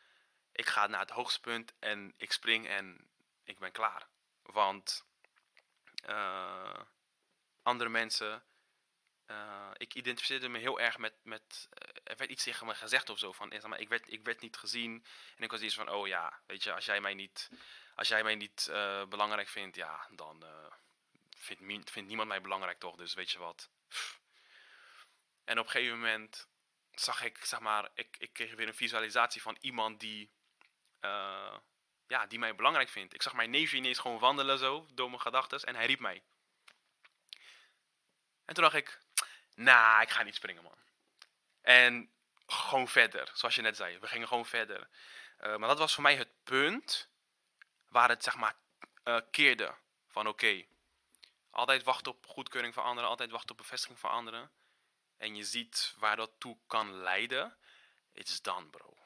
[0.51, 3.09] ik ga naar het hoogste punt en ik spring en
[3.43, 4.07] ik ben klaar.
[4.41, 5.05] Want
[6.01, 6.81] eh,
[7.63, 8.43] andere mensen,
[9.25, 13.09] eh, ik identificeerde me heel erg met, met eh, er werd iets tegen me gezegd
[13.09, 15.05] of zo, van, maar, ik, werd, ik werd niet gezien.
[15.35, 17.49] En ik was iets van, oh ja, weet je, als jij mij niet,
[17.95, 18.69] als jij mij niet
[19.09, 20.45] belangrijk vindt, ja, dan
[21.37, 23.69] vindt, niemand mij belangrijk toch, dus weet je wat.
[25.43, 26.47] En op een gegeven moment
[26.91, 30.31] zag ik, zeg maar, ik, ik kreeg weer een visualisatie van iemand die,
[32.11, 33.13] ja, die mij belangrijk vindt.
[33.13, 36.23] Ik zag mijn neefje ineens gewoon wandelen zo, door mijn gedachten, en hij riep mij.
[38.45, 39.01] En toen dacht ik,
[39.55, 40.77] nou, ik ga niet springen, man.
[41.61, 42.11] En
[42.47, 43.99] gewoon verder, zoals je net zei.
[43.99, 44.89] We gingen gewoon verder.
[45.37, 47.09] Eh, maar dat was voor mij het punt
[47.87, 48.55] waar het, zeg maar,
[49.03, 49.75] eh, keerde.
[50.07, 50.65] Van oké,
[51.49, 54.51] altijd wachten op goedkeuring van anderen, altijd wachten op bevestiging van anderen.
[55.17, 57.57] En je ziet waar dat toe kan leiden.
[58.13, 58.97] It's done, bro.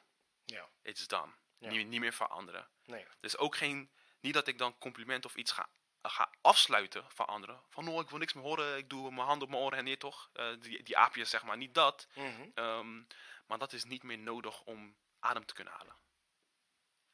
[0.44, 0.68] Ja.
[0.82, 1.32] It's done.
[1.66, 1.78] Ja.
[1.78, 2.68] Niet, niet meer veranderen.
[2.84, 3.06] Nee.
[3.20, 3.90] Dus ook geen,
[4.20, 5.68] niet dat ik dan compliment of iets ga,
[6.02, 7.62] ga afsluiten van anderen.
[7.68, 9.84] Van, oh, ik wil niks meer horen, ik doe mijn hand op mijn oren en
[9.84, 10.30] neer toch.
[10.32, 12.08] Eh, die, die aapjes, zeg maar, niet dat.
[12.14, 12.48] Mhm.
[12.54, 13.02] Ehm,
[13.46, 15.96] maar dat is niet meer nodig om adem te kunnen halen.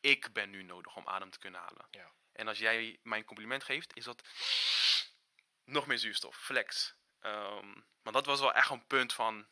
[0.01, 1.87] Ik ben nu nodig om adem te kunnen halen.
[1.91, 2.13] Ja.
[2.33, 4.29] En als jij mij een compliment geeft, is dat
[5.65, 6.95] nog meer zuurstof, flex.
[7.19, 7.73] Ehm,
[8.03, 9.47] maar dat was wel echt een punt van,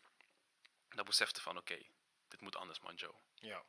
[0.89, 1.79] dat besefte van, oké,
[2.29, 3.15] dit moet anders, man, Joe.
[3.35, 3.65] Ja.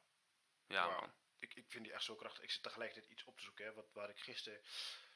[0.67, 1.13] Ja, man.
[1.41, 2.43] Ik, ik vind die echt zo krachtig.
[2.43, 4.61] Ik zit tegelijkertijd iets op te zoeken, hè, wat, waar ik gisteren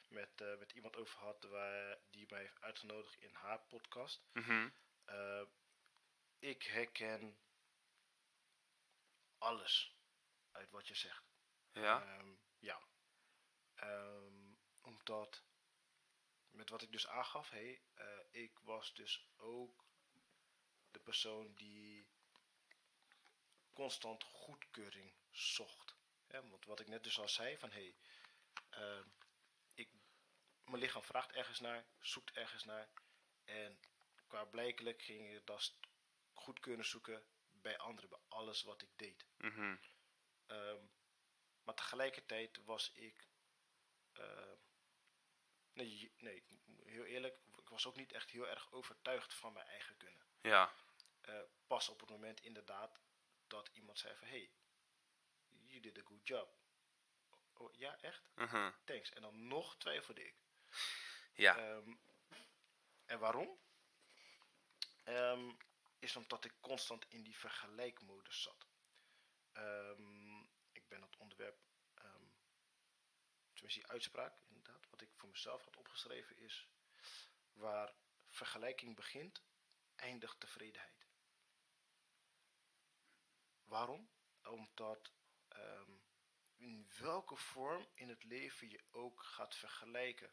[0.08, 4.24] met, eh, met iemand over had, waar, die mij heeft uitgenodigd in haar podcast.
[4.32, 4.70] Mhm.
[5.04, 5.42] Eh,
[6.38, 7.38] ik herken
[9.38, 9.96] alles
[10.50, 11.24] uit wat je zegt.
[11.72, 12.82] Ja, Ehm, ja.
[13.74, 15.44] Ehm, omdat,
[16.50, 19.86] met wat ik dus aangaf, hey, eh, ik was dus ook
[20.90, 22.08] de persoon die
[23.72, 25.95] constant goedkeuring zocht.
[26.26, 27.96] Hè, want wat ik net dus al zei, van hey,
[28.70, 29.08] ehm,
[29.74, 29.90] ik,
[30.64, 32.88] mijn lichaam vraagt ergens naar, zoekt ergens naar.
[33.44, 33.80] En
[34.26, 35.74] qua blijkelijk ging ik dat
[36.32, 39.26] goedkeuren zoeken bij anderen, bij alles wat ik deed.
[39.36, 39.76] mhm.
[40.46, 40.86] Ehm,
[41.62, 43.26] maar tegelijkertijd was ik.
[44.12, 44.52] eh,
[45.72, 46.44] nee, je- nee,
[46.84, 50.26] heel eerlijk, ik was ook niet echt heel erg overtuigd van mijn eigen kunnen.
[50.40, 50.74] ja,
[51.20, 53.00] Eh, pas op het moment inderdaad
[53.46, 54.50] dat iemand zei van hey,
[55.76, 56.48] you did a good job.
[57.52, 58.30] Oh, ja, echt?
[58.34, 58.72] mhm.
[58.84, 59.10] Thanks.
[59.10, 60.34] En dan nog twijfelde ik.
[61.34, 61.94] ja, Ehm,
[63.04, 63.58] en waarom?
[65.04, 65.52] Ehm,
[65.98, 68.66] is omdat ik constant in die vergelijkmodus zat.
[69.52, 70.40] Ehm,
[70.72, 71.58] ik ben dat onderwerp,
[71.94, 72.24] ehm
[73.52, 76.68] tenminste die uitspraak inderdaad, wat ik voor mezelf had opgeschreven is,
[77.52, 77.94] waar
[78.26, 79.42] vergelijking begint,
[79.96, 81.06] eindigt tevredenheid.
[83.64, 84.10] waarom?
[84.42, 85.12] Omdat
[85.56, 85.90] ehm,
[86.56, 90.30] in welke vorm in het leven je ook gaat vergelijken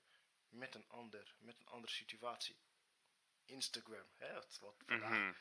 [0.49, 2.57] met een ander, met een andere situatie.
[3.45, 5.33] Instagram, hè, wat, wat vandaag Mhm.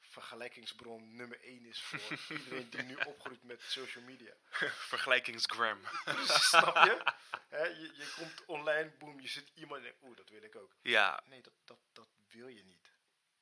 [0.00, 1.98] vergelijkingsbron nummer 1 is voor
[2.38, 4.34] iedereen die nu opgroeit met social media.
[4.92, 5.80] Vergelijkingsgram.
[6.26, 7.12] Snap je?
[7.50, 7.92] Je?
[7.94, 10.76] Je komt online, boem, je zit iemand en oeh, dat wil ik ook.
[10.82, 12.92] Ja, Nee, dat, dat, dat wil je niet.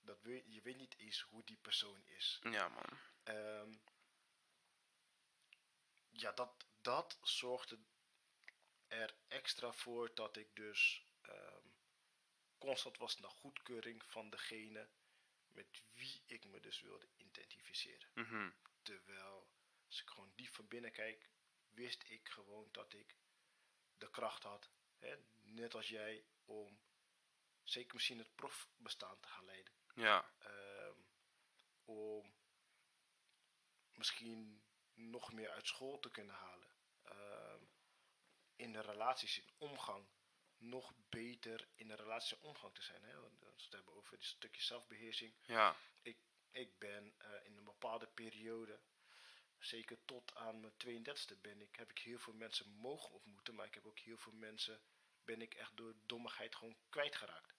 [0.01, 2.39] Dat wil je, je weet niet eens hoe die persoon is.
[2.43, 2.99] ja man.
[3.25, 3.73] Ehm,
[6.21, 7.79] ja, dat, dat zorgde
[8.87, 11.67] er extra voor dat ik dus ehm,
[12.59, 14.89] constant was naar goedkeuring van degene
[15.49, 18.11] met wie ik me dus wilde identificeren.
[18.15, 18.51] Mhm.
[18.83, 19.49] Terwijl,
[19.87, 21.31] als ik gewoon diep van binnen kijk,
[21.69, 23.17] wist ik gewoon dat ik
[23.99, 26.81] de kracht had, hè, net als jij, om
[27.63, 29.73] zeker misschien het profbestaan te gaan leiden.
[29.95, 31.01] Ja, Ehm,
[31.85, 32.35] om
[33.93, 34.63] misschien
[34.99, 36.69] nog meer uit school te kunnen halen.
[37.03, 37.65] Ehm,
[38.57, 40.09] in de relaties, in omgang,
[40.57, 43.03] nog beter in de relaties en omgang te zijn.
[43.05, 43.21] Hè?
[43.21, 45.35] Want Als we het hebben over die stukje zelfbeheersing.
[45.45, 45.77] ja,
[46.51, 48.81] Ik ben eh, in een bepaalde periode,
[49.59, 53.55] zeker tot aan mijn 32e, ben ik, heb ik heel veel mensen mogen ontmoeten.
[53.55, 54.81] Maar ik heb ook heel veel mensen,
[55.25, 57.55] ben ik echt door dommigheid gewoon kwijtgeraakt.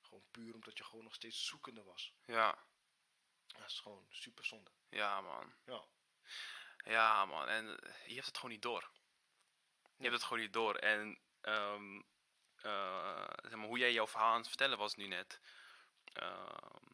[0.00, 2.14] Gewoon puur omdat je gewoon nog steeds zoekende was.
[2.26, 2.64] ja,
[3.46, 4.70] Dat is gewoon super zonde.
[4.88, 5.54] ja man.
[5.64, 5.84] Ja.
[6.84, 8.90] Ja man, en eh, je hebt het gewoon niet door.
[9.96, 10.74] Je hebt het gewoon niet door.
[10.74, 12.00] En ehm,
[12.56, 15.40] eh, zeg maar, hoe jij jouw verhaal aan het vertellen was nu net.
[16.04, 16.92] ehm,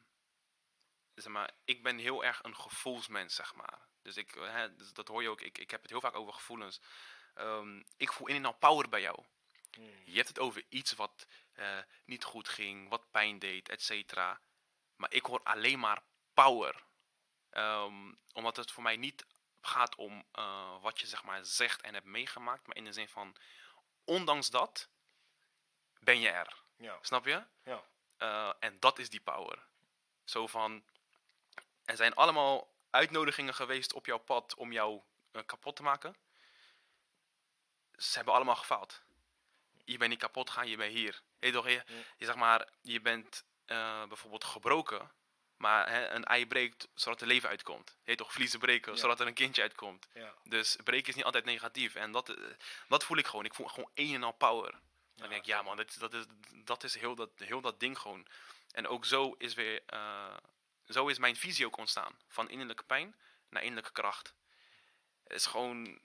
[1.14, 3.88] zeg maar, ik ben heel erg een gevoelsmens, zeg maar.
[4.02, 5.40] Dus, ik, eh, hè, dus dat hoor je ook.
[5.40, 6.80] Ik, ik heb het heel vaak over gevoelens.
[7.34, 9.24] Ehm, ik voel in en al power bij jou.
[9.70, 10.02] Hmm.
[10.04, 14.40] Je hebt het over iets wat eh, niet goed ging, wat pijn deed, et cetera.
[14.96, 16.02] Maar ik hoor alleen maar
[16.34, 16.84] power.
[18.32, 19.26] Omdat het voor mij niet
[19.62, 22.66] gaat om eh, wat je zeg maar zegt en hebt meegemaakt.
[22.66, 23.36] Maar in de zin van,
[24.04, 24.88] ondanks dat,
[25.98, 26.62] ben je er.
[26.76, 27.44] Ja, Snap je?
[27.64, 27.82] ja,
[28.16, 29.62] Eh, en dat is die power.
[30.24, 30.84] Zo van,
[31.84, 35.00] er zijn allemaal uitnodigingen geweest op jouw pad om jou
[35.32, 36.16] eh, kapot te maken.
[37.96, 39.02] Ze hebben allemaal gefaald.
[39.84, 41.22] Je bent niet kapot gaan, je bent hier.
[41.38, 41.94] Toch, je, Ja.
[42.16, 43.44] je, zeg maar, je bent
[44.08, 45.10] bijvoorbeeld gebroken,
[45.60, 47.96] maar hè, een ei breekt zodat er leven uitkomt.
[48.04, 48.98] Hey, toch, vliezen breken Ja.
[48.98, 50.08] zodat er een kindje uitkomt.
[50.14, 50.34] ja.
[50.44, 51.94] Dus breken is niet altijd negatief.
[51.94, 52.36] En dat, eh,
[52.88, 53.44] dat voel ik gewoon.
[53.44, 54.70] Ik voel gewoon een en al power.
[55.16, 56.24] Dan denk ik, ja man, dat, is- dat is,
[56.64, 58.26] dat is heel, dat, heel dat ding gewoon.
[58.70, 60.36] En ook zo is, weer, eh,
[60.88, 62.18] zo is mijn visie ook ontstaan.
[62.28, 63.14] Van innerlijke pijn
[63.48, 64.34] naar innerlijke kracht.
[65.24, 65.98] Het is gewoon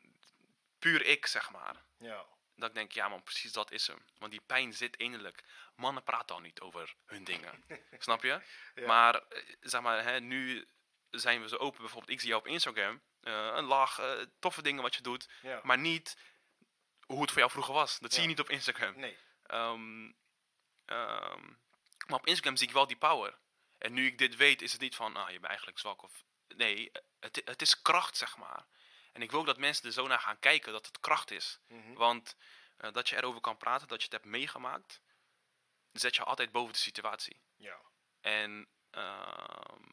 [0.79, 1.75] puur ik, zeg maar.
[1.97, 2.25] Ja,
[2.55, 4.05] Dat ik denk, ja man, precies dat is hem.
[4.17, 5.43] Want die pijn zit innerlijk.
[5.75, 7.63] Mannen praten al niet over hun dingen.
[7.99, 8.41] Snap je?
[8.75, 8.85] Ja.
[8.87, 10.67] Maar, eh, zeg maar, hè, nu
[11.09, 11.79] zijn we zo open.
[11.79, 13.01] Bijvoorbeeld, ik zie jou op Instagram.
[13.21, 15.29] eh, een lach, eh, toffe dingen wat je doet.
[15.41, 15.59] ja.
[15.63, 16.17] Maar niet
[17.05, 17.99] hoe het voor jou vroeger was.
[17.99, 18.99] Dat zie je niet op Instagram.
[18.99, 19.17] nee.
[19.43, 20.11] Ehm,
[20.85, 21.43] ehm,
[22.07, 23.37] maar op Instagram zie ik wel die power.
[23.77, 26.03] En nu ik dit weet, is het niet van, ah, je bent eigenlijk zwak.
[26.03, 28.65] Of, nee, het, het is kracht, zeg maar.
[29.15, 31.59] En ik wil ook dat mensen er zo naar gaan kijken dat het kracht is.
[31.67, 31.93] Mhm.
[31.93, 32.35] Want
[32.77, 35.01] eh, dat je erover kan praten, dat je het hebt meegemaakt,
[35.91, 37.39] zet je altijd boven de situatie.
[37.55, 37.79] Ja,
[38.21, 39.83] En ehm,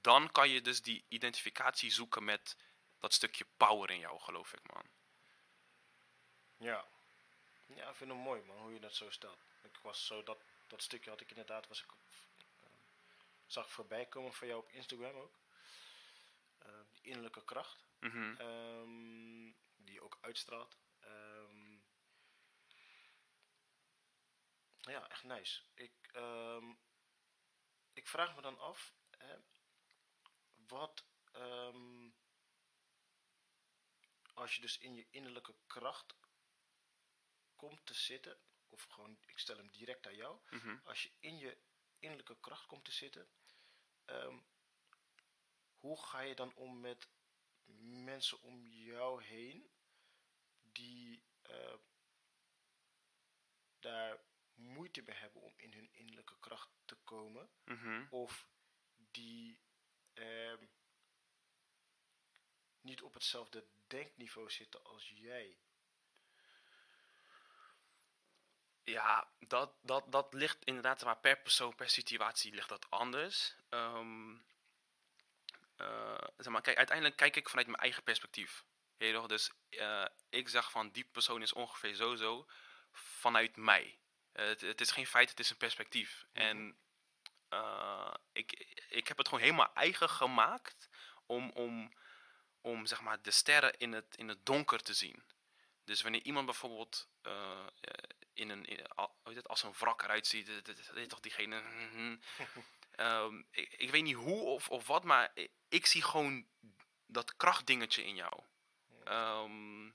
[0.00, 2.56] dan kan je dus die identificatie zoeken met
[2.98, 4.84] dat stukje power in jou, geloof ik, man.
[6.56, 6.84] ja.
[7.66, 9.38] Ja, ik vind het mooi man, hoe je dat zo stelt.
[9.62, 11.90] Ik was zo, dat, dat stukje had ik inderdaad, was ik
[12.60, 12.68] eh,
[13.46, 15.38] zag voorbij komen van jou op Instagram ook.
[16.58, 17.90] Eh, die innerlijke kracht.
[18.38, 20.78] Ehm, die ook uitstraalt.
[21.00, 21.78] Ehm,
[24.76, 25.62] ja, echt nice.
[25.74, 26.74] Ik, ehm,
[27.92, 29.36] ik vraag me dan af, hè,
[30.54, 31.04] wat
[34.34, 36.14] als je dus in je innerlijke kracht
[37.56, 40.78] komt te zitten, of gewoon, ik stel hem direct aan jou, Mhm.
[40.84, 41.58] als je in je
[41.98, 43.30] innerlijke kracht komt te zitten,
[45.78, 47.08] hoe ga je dan om met
[48.04, 49.70] mensen om jou heen
[50.62, 51.74] die eh,
[53.80, 54.20] daar
[54.54, 58.06] moeite mee hebben om in hun innerlijke kracht te komen, Mhm.
[58.10, 58.46] of
[58.94, 59.60] die
[60.12, 60.66] ehm,
[62.80, 65.58] niet op hetzelfde denkniveau zitten als jij?
[68.84, 73.56] Ja, dat, dat, dat ligt inderdaad maar per persoon, per situatie ligt dat anders.
[73.68, 74.36] Ehm,
[75.76, 78.64] eh, zeg maar, kijk, uiteindelijk kijk ik vanuit mijn eigen perspectief.
[78.96, 79.26] Toch?
[79.26, 82.48] Dus eh, ik zeg van die persoon is ongeveer zo zo
[82.92, 83.98] vanuit mij.
[84.32, 86.26] Eh, het, het is geen feit, het is een perspectief.
[86.32, 86.44] Mhm.
[86.44, 86.76] En
[88.32, 88.52] ik,
[88.88, 90.88] ik heb het gewoon helemaal eigen gemaakt
[91.26, 91.92] om, om
[92.62, 95.22] om zeg maar, de sterren in het, in het donker te zien.
[95.84, 97.08] Dus wanneer iemand bijvoorbeeld
[98.32, 98.86] in een, in,
[99.42, 101.62] als een wrak eruit ziet, dat weet toch diegene.
[102.92, 105.32] Ehm, ik, weet niet hoe of, of wat, maar
[105.68, 106.46] ik, zie gewoon
[107.06, 108.42] dat krachtdingetje in jou.
[109.04, 109.90] Ehm,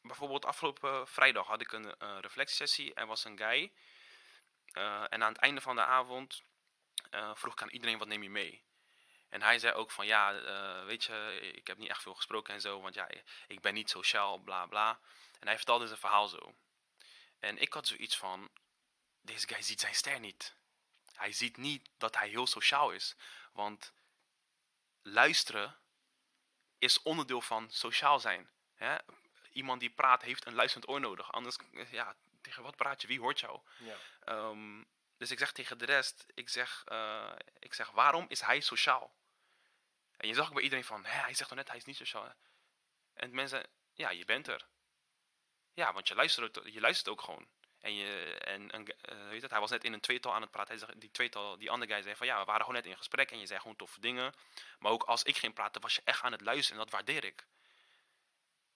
[0.00, 2.94] bijvoorbeeld afgelopen vrijdag had ik een reflectiesessie.
[2.94, 3.72] Er was een guy.
[4.72, 6.42] eh, en aan het einde van de avond
[7.10, 8.64] eh, vroeg ik aan iedereen wat neem je mee.
[9.28, 12.54] En hij zei ook van ja, eh, weet je, ik heb niet echt veel gesproken
[12.54, 13.08] en zo, want ja,
[13.46, 15.00] ik ben niet sociaal, bla bla.
[15.38, 16.54] En hij vertelde zijn verhaal zo.
[17.38, 18.50] En ik had zoiets van,
[19.20, 20.56] deze guy ziet zijn ster niet.
[21.20, 23.16] Hij ziet niet dat hij heel sociaal is.
[23.52, 23.92] Want
[25.02, 25.78] luisteren
[26.78, 28.50] is onderdeel van sociaal zijn.
[28.74, 28.96] Hè?
[29.52, 31.32] Iemand die praat heeft een luisterend oor nodig.
[31.32, 33.06] Anders, eh, ja, tegen wat praat je?
[33.08, 33.60] Wie hoort jou?
[33.78, 33.96] Ja.
[34.24, 34.82] Ehm,
[35.16, 39.14] dus ik zeg tegen de rest, ik zeg, eh, ik zeg, waarom is hij sociaal?
[40.16, 41.96] En je zag ook bij iedereen van, Hè, hij zegt toch net, hij is niet
[41.96, 42.34] sociaal.
[43.14, 44.66] En mensen, ja, je bent er.
[45.74, 47.48] Ja, want je luistert, ook- je luistert ook gewoon.
[47.80, 50.50] En, je, en, en eh, weet het, hij was net in een tweetal aan het
[50.50, 50.78] praten.
[50.78, 53.30] Hij die tweetal, die andere guy zei van, ja, we waren gewoon net in gesprek
[53.30, 54.34] en je zei gewoon toffe dingen.
[54.78, 57.24] Maar ook als ik ging praten, was je echt aan het luisteren en dat waardeer
[57.24, 57.46] ik.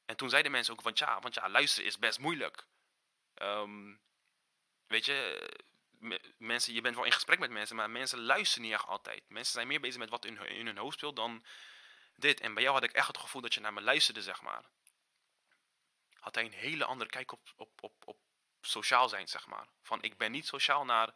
[0.05, 2.67] En toen zeiden mensen ook, want ja, want ja, luisteren is best moeilijk.
[3.35, 3.95] Ehm,
[4.87, 5.49] weet je,
[5.99, 9.23] me- mensen, je bent wel in gesprek met mensen, maar mensen luisteren niet echt altijd.
[9.29, 11.45] Mensen zijn meer bezig met wat in, hun- in hun hoofd speelt dan
[12.17, 12.41] dit.
[12.41, 14.65] En bij jou had ik echt het gevoel dat je naar me luisterde, zeg maar.
[16.15, 18.17] Had hij een hele andere kijk op, op, op, op
[18.67, 19.67] sociaal zijn, zeg maar.
[19.83, 21.15] Van ik ben niet sociaal naar.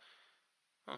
[0.85, 0.95] huh,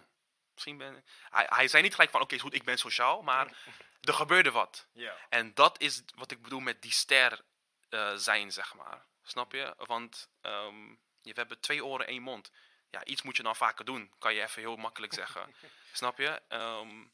[0.52, 1.04] misschien ben.
[1.30, 3.46] Hij, hij zei niet gelijk van oké, goed, ik ben sociaal, maar
[4.00, 4.86] er gebeurde wat.
[4.92, 5.16] Ja.
[5.28, 7.44] En dat is wat ik bedoel met die ster
[7.88, 9.06] eh, zijn, zeg maar.
[9.22, 9.74] Snap je?
[9.76, 10.88] Want ehm,
[11.20, 12.50] je, we hebben twee oren, één mond.
[12.90, 15.54] Ja, iets moet je dan vaker doen, kan je even heel makkelijk zeggen.
[15.92, 16.42] Snap je?
[16.48, 17.04] Ehm,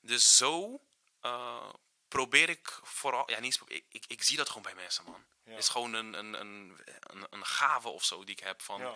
[0.00, 0.80] dus zo
[1.20, 1.68] eh,
[2.14, 3.30] probeer ik vooral...
[3.30, 5.24] Ja, niet ik, ik, ik zie dat gewoon bij mensen, man.
[5.44, 5.50] Ja.
[5.50, 8.62] Het is gewoon een, een, een, een, een gave of zo die ik heb.
[8.62, 8.94] Van, Ja.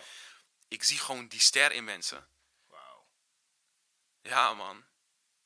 [0.67, 2.27] Ik zie gewoon die ster in mensen.
[2.67, 3.05] Wauw.
[4.21, 4.85] Ja, man.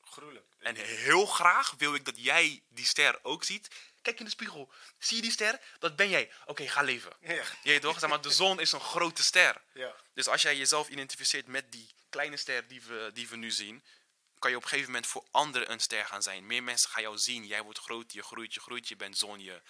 [0.01, 0.45] Gruwelijk.
[0.59, 3.67] En heel graag wil ik dat jij die ster ook ziet.
[4.01, 4.73] Kijk in de spiegel.
[4.97, 5.59] Zie je die ster?
[5.79, 6.31] Dat ben jij.
[6.45, 7.13] Oké, ga leven.
[7.19, 7.43] Ja.
[7.63, 7.99] Je toch?
[7.99, 9.61] Zeg maar, de zon is een grote ster.
[9.73, 9.95] Ja.
[10.13, 13.83] Dus als jij jezelf identificeert met die kleine ster die we, die we nu zien,
[14.43, 16.45] kan je op een gegeven moment voor anderen een ster gaan zijn.
[16.47, 17.45] Meer mensen gaan jou zien.
[17.45, 19.61] Jij wordt groot, je groeit, je groeit, je bent zon, je,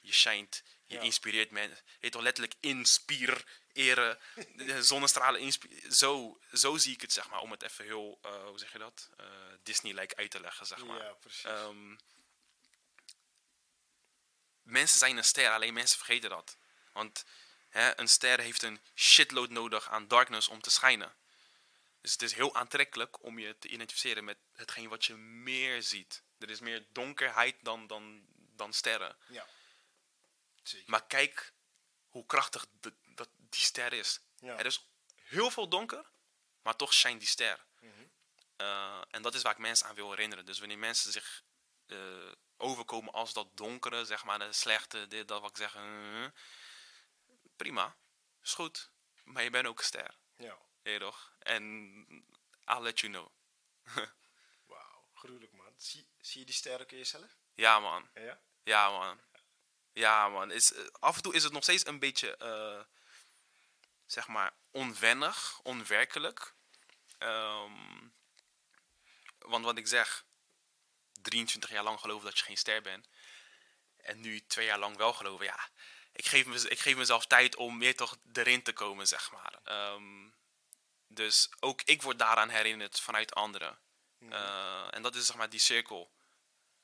[0.00, 1.00] je schijnt, je Ja.
[1.00, 1.82] inspireert mensen.
[1.86, 4.18] Je weet toch letterlijk inspireren,
[4.54, 5.92] de zonnestralen inspireren.
[5.94, 8.78] Zo, zo zie ik het, zeg maar, om het even heel, eh, hoe zeg je
[8.78, 9.26] dat, Eh,
[9.62, 11.02] Disney-like uit te leggen, zeg maar.
[11.02, 11.44] Ja, precies.
[11.44, 11.96] Ehm,
[14.62, 16.56] mensen zijn een ster, alleen mensen vergeten dat.
[16.92, 17.24] Want
[17.68, 21.14] hè, een ster heeft een shitload nodig aan darkness om te schijnen.
[22.06, 26.22] Dus het is heel aantrekkelijk om je te identificeren met hetgeen wat je meer ziet.
[26.38, 29.16] Er is meer donkerheid dan, dan, dan sterren.
[29.28, 29.46] ja.
[30.62, 30.90] Zeker.
[30.90, 31.52] Maar kijk
[32.08, 34.20] hoe krachtig de- dat die ster is.
[34.38, 34.58] Ja.
[34.58, 36.10] Er is heel veel donker,
[36.62, 37.64] maar toch schijnt die ster.
[38.56, 40.46] Eh, en dat is waar ik mensen aan wil herinneren.
[40.46, 41.42] Dus wanneer mensen zich
[41.86, 45.74] eh, overkomen als dat donkere, zeg maar, de slechte, dit, dat wat ik zeg.
[45.74, 46.26] eh,
[47.56, 47.96] prima,
[48.42, 48.90] is goed.
[49.24, 50.58] Maar je bent ook een ster, Ja.
[50.92, 51.32] Je toch?
[51.38, 51.64] En
[52.64, 53.28] I'll let you know.
[54.66, 55.08] Wauw.
[55.14, 55.74] Gruwelijk, man.
[55.76, 57.36] Zie, zie je die ster ook in jezelf?
[57.54, 58.08] Ja, man.
[58.14, 58.40] Ja.
[58.62, 59.20] Ja, man.
[59.92, 60.50] Ja, man.
[60.50, 62.84] Is, eh, af en toe is het nog steeds een beetje, eh,
[64.06, 66.54] zeg maar, onwennig, onwerkelijk.
[67.18, 68.08] Ehm,
[69.38, 70.24] want wat ik zeg,
[71.22, 73.08] 23 jaar lang geloven dat je geen ster bent.
[73.96, 75.68] En nu twee jaar lang wel geloven, ja.
[76.12, 79.60] Ik geef, me, ik geef mezelf tijd om meer toch erin te komen, zeg maar.
[79.64, 80.28] Ehm,
[81.16, 83.78] dus ook ik word daaraan herinnerd vanuit anderen.
[84.30, 86.14] Eh, en dat is zeg maar die cirkel.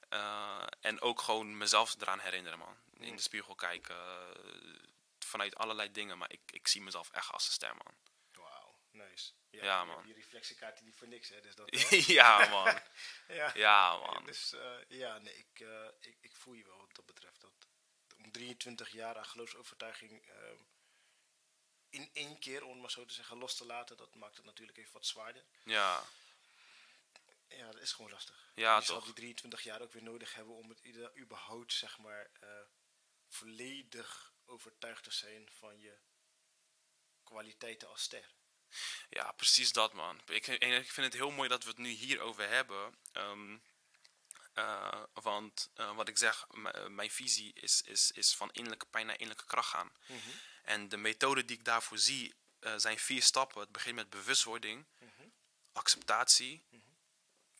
[0.08, 2.76] Eh, en ook gewoon mezelf eraan herinneren, man.
[2.98, 3.96] In de spiegel kijken.
[3.96, 6.18] eh, vanuit allerlei dingen.
[6.18, 7.94] Maar ik, ik zie mezelf echt als een ster, man.
[8.32, 8.78] Wauw.
[8.90, 9.32] Nice.
[9.50, 10.02] Ja, man.
[10.04, 11.40] Die reflectiekaart die voor niks, hè.
[11.40, 12.80] Dus dat, ja, man.
[13.28, 13.50] ja.
[13.54, 14.24] Ja, man.
[14.24, 14.54] Dus
[14.88, 15.66] ja, nee, ik,
[16.00, 17.40] ik, ik voel je wel wat dat betreft.
[17.40, 17.52] Dat,
[18.16, 20.56] om 23 jaar aan geloofsovertuiging ehm,
[21.92, 24.78] in één keer, om maar zo te zeggen, los te laten, dat maakt het natuurlijk
[24.78, 25.44] even wat zwaarder.
[25.64, 26.04] Ja,
[27.48, 28.50] Ja, dat is gewoon lastig.
[28.54, 29.04] Ja, je zal toch.
[29.04, 32.48] die 23 jaar ook weer nodig hebben om het ieder- überhaupt, zeg maar, eh,
[33.28, 35.98] volledig overtuigd te zijn van je
[37.24, 38.30] kwaliteiten als ster.
[39.10, 40.20] ja, precies dat, man.
[40.26, 42.98] Ik, ik vind het heel mooi dat we het nu hierover hebben.
[43.12, 43.58] Ehm,
[44.54, 46.46] eh, want eh, wat ik zeg,
[46.88, 49.92] mijn visie is, is, is van innerlijke pijn naar innerlijke kracht gaan.
[50.62, 53.60] En de methode die ik daarvoor zie eh, zijn vier stappen.
[53.60, 54.86] Het begint met bewustwording,
[55.72, 56.64] acceptatie,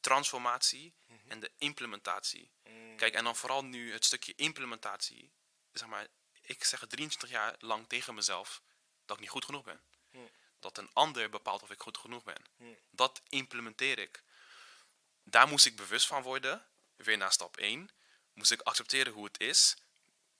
[0.00, 0.94] transformatie
[1.28, 2.50] en de implementatie.
[2.96, 5.30] Kijk, en dan vooral nu het stukje implementatie.
[5.72, 6.06] Zeg maar,
[6.40, 8.62] ik zeg 23 jaar lang tegen mezelf
[9.04, 9.80] dat ik niet goed genoeg ben.
[10.10, 10.18] Hm.
[10.60, 12.44] Dat een ander bepaalt of ik goed genoeg ben.
[12.56, 12.64] Hm.
[12.90, 14.22] Dat implementeer ik.
[15.22, 16.66] Daar moest ik bewust van worden.
[16.96, 17.90] Weer naar stap 1.
[18.32, 19.76] Moest ik accepteren hoe het is.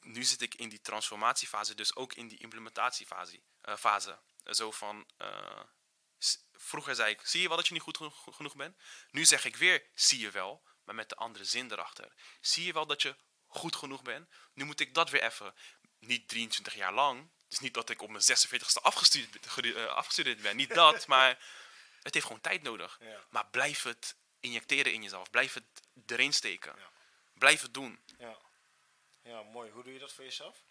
[0.02, 3.42] Nu zit ik in die transformatiefase, dus ook in die implementatiefase.
[3.60, 4.18] eh, fase.
[4.44, 5.60] Zo van, eh,
[6.52, 8.76] vroeger zei ik, zie je wel dat je niet goed geno- genoeg bent?
[9.10, 12.12] Nu zeg ik weer, zie je wel, maar met de andere zin erachter.
[12.40, 14.28] Zie je wel dat je goed genoeg bent?
[14.54, 15.54] Nu moet ik dat weer even,
[15.98, 17.30] niet 23 jaar lang.
[17.48, 21.44] Dus niet dat ik op mijn 46ste afgestudeerd, eh, afgestudeerd ben, niet dat, maar
[22.02, 22.96] het heeft gewoon tijd nodig.
[23.00, 23.24] Ja.
[23.30, 25.64] Maar blijf het injecteren in jezelf, blijf het
[26.06, 26.74] erin steken.
[26.78, 26.90] Ja.
[27.34, 28.00] Blijf het doen.
[29.22, 29.42] Ja.
[29.42, 29.70] mooi.
[29.70, 30.64] Hoe doe je dat voor jezelf?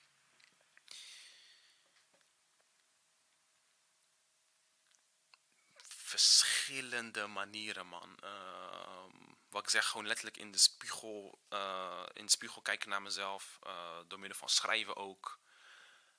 [6.12, 8.18] verschillende manieren, man.
[8.20, 9.18] Ehm,
[9.49, 13.60] wat ik zeg, gewoon letterlijk in de spiegel, eh, in de spiegel kijken naar mezelf,
[13.64, 15.39] eh, door middel van schrijven ook.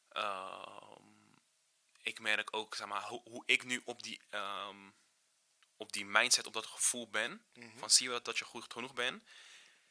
[0.08, 1.12] Ehm,
[2.02, 4.90] ik merk ook, zeg maar, hoe, hoe ik nu op die, ehm,
[5.76, 7.44] op die mindset, op dat gevoel ben,
[7.76, 9.22] van zie je dat je goed genoeg bent,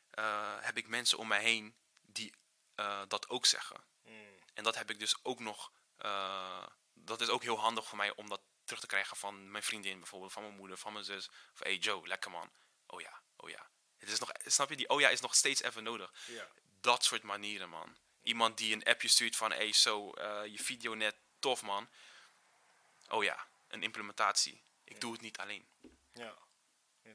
[0.09, 1.75] eh, heb ik mensen om mij heen
[2.13, 2.33] die
[2.75, 3.83] eh, dat ook zeggen.
[4.03, 4.39] Hmm.
[4.53, 5.71] En dat heb ik dus ook nog.
[5.97, 9.63] eh, dat is ook heel handig voor mij om dat terug te krijgen van mijn
[9.63, 11.29] vriendin, bijvoorbeeld, van mijn moeder, van mijn zus.
[11.53, 12.51] Van hey Joe, lekker man.
[12.85, 13.69] Oh ja, oh ja.
[13.97, 16.13] Het is nog, snap je, die oh ja is nog steeds even nodig.
[16.79, 17.97] Dat soort manieren, man.
[18.21, 21.89] Iemand die een appje stuurt van hey, zo, eh, je video net tof, man.
[23.09, 24.63] Oh ja, een implementatie.
[24.83, 25.67] Ik doe het niet alleen.
[26.13, 26.37] Ja.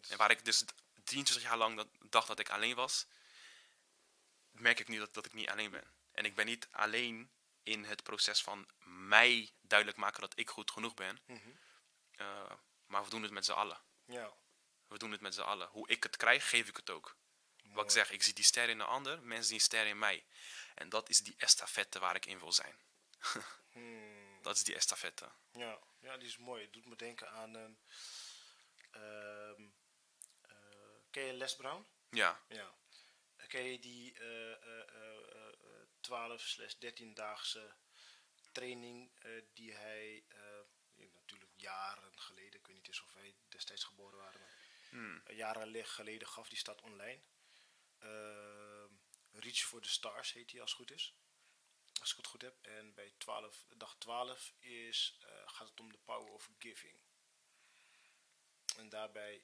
[0.09, 0.64] En waar ik dus
[1.05, 3.07] 23 jaar lang dat, dacht dat ik alleen was,
[4.61, 5.95] merk ik nu dat, dat ik niet alleen ben.
[6.13, 7.31] En ik ben niet alleen
[7.63, 11.21] in het proces van mij duidelijk maken dat ik goed genoeg ben.
[11.27, 11.51] Mhm.
[12.11, 12.51] eh,
[12.87, 13.81] maar we doen het met z'n allen.
[14.05, 14.33] Ja.
[14.87, 15.69] We doen het met z'n allen.
[15.69, 17.17] Hoe ik het krijg, geef ik het ook.
[17.63, 20.27] Wat ik zeg, ik zie die ster in de ander, mensen zien ster in mij.
[20.75, 22.75] En dat is die estafette waar ik in wil zijn.
[23.77, 24.43] Hmm.
[24.43, 25.31] Dat is die estafette.
[25.53, 25.79] Ja.
[26.01, 26.63] ja, die is mooi.
[26.63, 27.79] Het doet me denken aan een...
[31.11, 31.87] ken je Les Brown?
[32.11, 32.75] Ja, Ja.
[33.53, 37.74] Je die eh, eh, eh, eh, 12 slash 13 daagse
[38.53, 39.11] training
[39.55, 40.24] die hij
[41.14, 44.55] natuurlijk jaren geleden, ik weet niet eens of wij destijds geboren waren, maar
[44.90, 45.22] Hmm.
[45.28, 47.20] jaren le- geleden gaf, die staat online.
[49.32, 51.14] Reach for the Stars heet die als het goed is.
[52.01, 52.59] Als ik het goed heb.
[52.62, 57.01] En bij 12, dag 12 is, gaat het om de power of giving.
[58.76, 59.42] En daarbij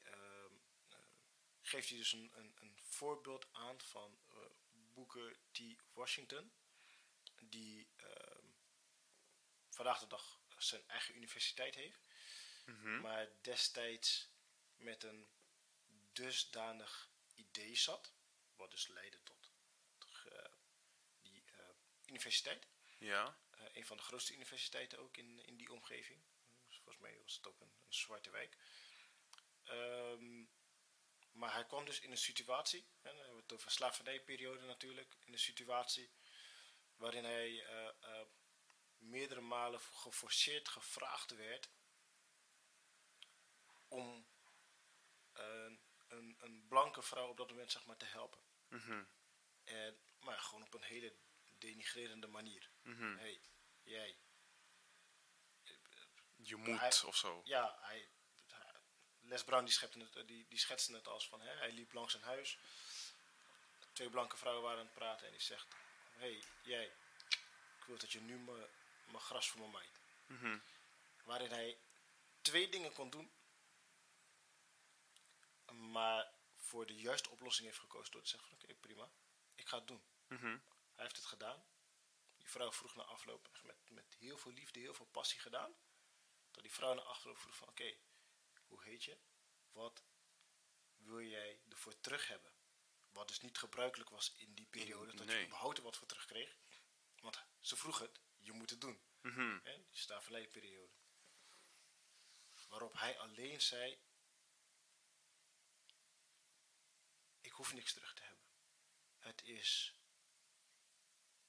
[1.62, 4.36] geeft hij dus een, een, een voorbeeld aan van eh,
[4.70, 5.60] Booker T.
[5.92, 6.52] Washington.
[7.40, 8.46] Die ehm,
[9.70, 12.00] vandaag de dag zijn eigen universiteit heeft.
[12.64, 13.00] Mhm.
[13.00, 14.30] Maar destijds
[14.76, 15.28] met een
[16.12, 18.12] dusdanig idee zat.
[18.56, 19.52] Wat dus leidde tot
[20.24, 20.52] eh,
[21.22, 21.68] die eh,
[22.06, 22.68] universiteit.
[22.98, 23.38] ja,
[23.72, 26.22] een van de grootste universiteiten ook in, in die omgeving.
[26.66, 28.56] Dus volgens mij was het ook een, een zwarte wijk.
[29.62, 30.44] Ehm,
[31.32, 35.16] maar hij kwam dus in een situatie, hè, dan hebben we het over slavernijperiode natuurlijk,
[35.24, 36.12] in een situatie
[36.96, 38.26] waarin hij eh, eh,
[38.98, 41.70] meerdere malen geforceerd gevraagd werd
[43.88, 44.26] om
[45.32, 48.40] een, een, een blanke vrouw op dat moment zeg maar te helpen.
[48.68, 49.04] Mhm.
[49.64, 51.16] En, maar gewoon op een hele
[51.58, 52.70] denigrerende manier.
[52.82, 53.16] Mhm.
[53.16, 53.40] hey,
[53.82, 54.18] jij.
[56.36, 57.40] je moet Hij- of zo.
[57.44, 58.11] Ja, hij-
[59.22, 62.22] Les Brown die, het, die, die schetste het als van, hè, hij liep langs een
[62.22, 62.58] huis.
[63.92, 65.66] Twee blanke vrouwen waren aan het praten en die zegt,
[66.10, 66.84] hey, jij,
[67.78, 70.00] ik wil dat je nu mijn gras voor me maait.
[70.26, 70.58] Mhm.
[71.24, 71.78] Waarin hij
[72.40, 73.32] twee dingen kon doen,
[75.66, 79.10] maar voor de juiste oplossing heeft gekozen door te zeggen van, oké, prima,
[79.54, 80.02] ik ga het doen.
[80.26, 80.58] Mhm.
[80.94, 81.64] Hij heeft het gedaan.
[82.38, 85.74] Die vrouw vroeg na afloop echt met, met heel veel liefde, heel veel passie gedaan.
[86.50, 87.94] Dat die vrouw na afloop vroeg van oké,
[88.72, 89.18] hoe heet je?
[89.70, 90.02] Wat
[90.96, 92.52] wil jij ervoor terug hebben?
[93.08, 95.38] Wat dus niet gebruikelijk was in die periode, dat Nee.
[95.38, 96.56] je überhaupt er wat voor terugkreeg.
[97.20, 99.00] Want ze vroeg het, je moet het doen.
[99.90, 100.92] Die slavernijperiode.
[102.68, 103.98] Waarop hij alleen zei,
[107.40, 108.44] ik hoef niks terug te hebben.
[109.18, 109.94] Het is,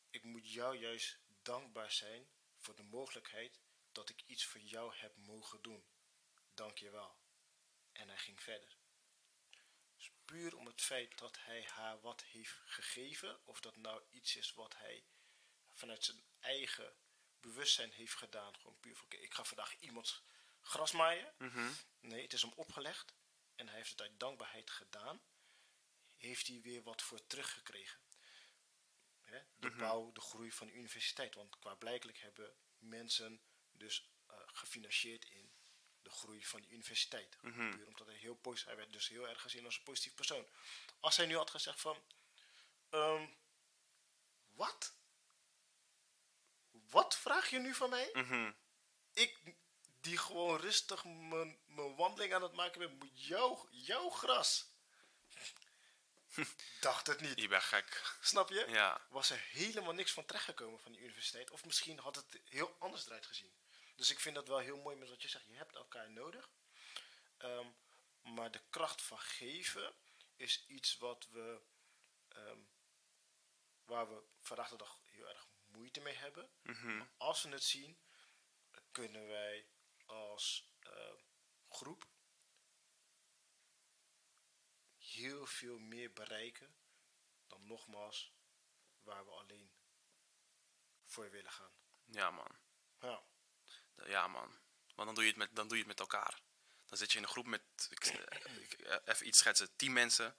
[0.10, 3.60] ik moet jou juist dankbaar zijn voor de mogelijkheid
[3.92, 5.86] dat ik iets voor jou heb mogen doen.
[6.54, 7.18] Dank je wel.
[7.92, 8.78] En hij ging verder.
[9.96, 14.36] Dus puur om het feit dat hij haar wat heeft gegeven, of dat nou iets
[14.36, 15.06] is wat hij
[15.74, 16.96] vanuit zijn eigen
[17.40, 18.56] bewustzijn heeft gedaan.
[18.58, 20.24] Gewoon puur van, oké, ik ga vandaag iemands
[20.62, 21.34] gras maaien.
[21.38, 21.72] Mhm.
[22.00, 23.14] Nee, het is hem opgelegd.
[23.56, 25.22] En hij heeft het uit dankbaarheid gedaan.
[26.18, 28.00] heeft hij weer wat voor teruggekregen.
[29.22, 29.40] Hè?
[29.56, 29.78] De Mhm.
[29.78, 31.36] bouw, de groei van de universiteit.
[31.36, 33.42] Want qua blijkelijk hebben mensen
[33.72, 35.53] dus eh, gefinancierd in
[36.14, 37.38] groei van de universiteit.
[37.42, 37.72] Mhm.
[37.72, 40.46] Puur omdat hij heel positief, hij werd dus heel erg gezien als een positief persoon.
[41.00, 41.98] Als hij nu had gezegd van,
[42.90, 43.28] ehm,
[44.54, 44.94] wat?
[46.72, 48.10] Wat vraag je nu van mij?
[48.14, 48.52] Mhm.
[49.14, 49.38] Ik
[50.02, 54.66] die gewoon rustig mijn wandeling aan het maken ben, moet jouw, jouw gras.
[56.80, 57.40] Dacht het niet.
[57.40, 58.16] Je bent gek.
[58.22, 58.66] Snap je?
[58.70, 59.02] Ja.
[59.10, 61.52] Was er helemaal niks van terechtgekomen van de universiteit.
[61.52, 63.52] Of misschien had het heel anders eruit gezien.
[63.96, 65.46] Dus ik vind dat wel heel mooi met wat je zegt.
[65.46, 66.50] Je hebt elkaar nodig.
[67.38, 67.68] Ehm,
[68.22, 69.96] maar de kracht van geven
[70.36, 71.62] is iets wat we,
[72.28, 72.60] ehm,
[73.86, 76.52] waar we vandaag de dag heel erg moeite mee hebben.
[76.62, 77.06] Mhm.
[77.18, 78.00] Als we het zien,
[78.92, 79.68] kunnen wij
[80.06, 81.14] als eh,
[81.70, 82.12] groep
[84.98, 86.76] heel veel meer bereiken
[87.48, 88.34] dan nogmaals
[89.02, 89.74] waar we alleen
[91.06, 91.74] voor willen gaan.
[92.06, 92.58] Ja, man.
[93.00, 93.24] Ja,
[94.06, 94.60] Ja, man.
[94.96, 96.42] Want dan doe je het met, dan doe je het met elkaar.
[96.86, 100.36] Dan zit je in een groep met, ik, ik- eh, even iets schetsen, tien mensen.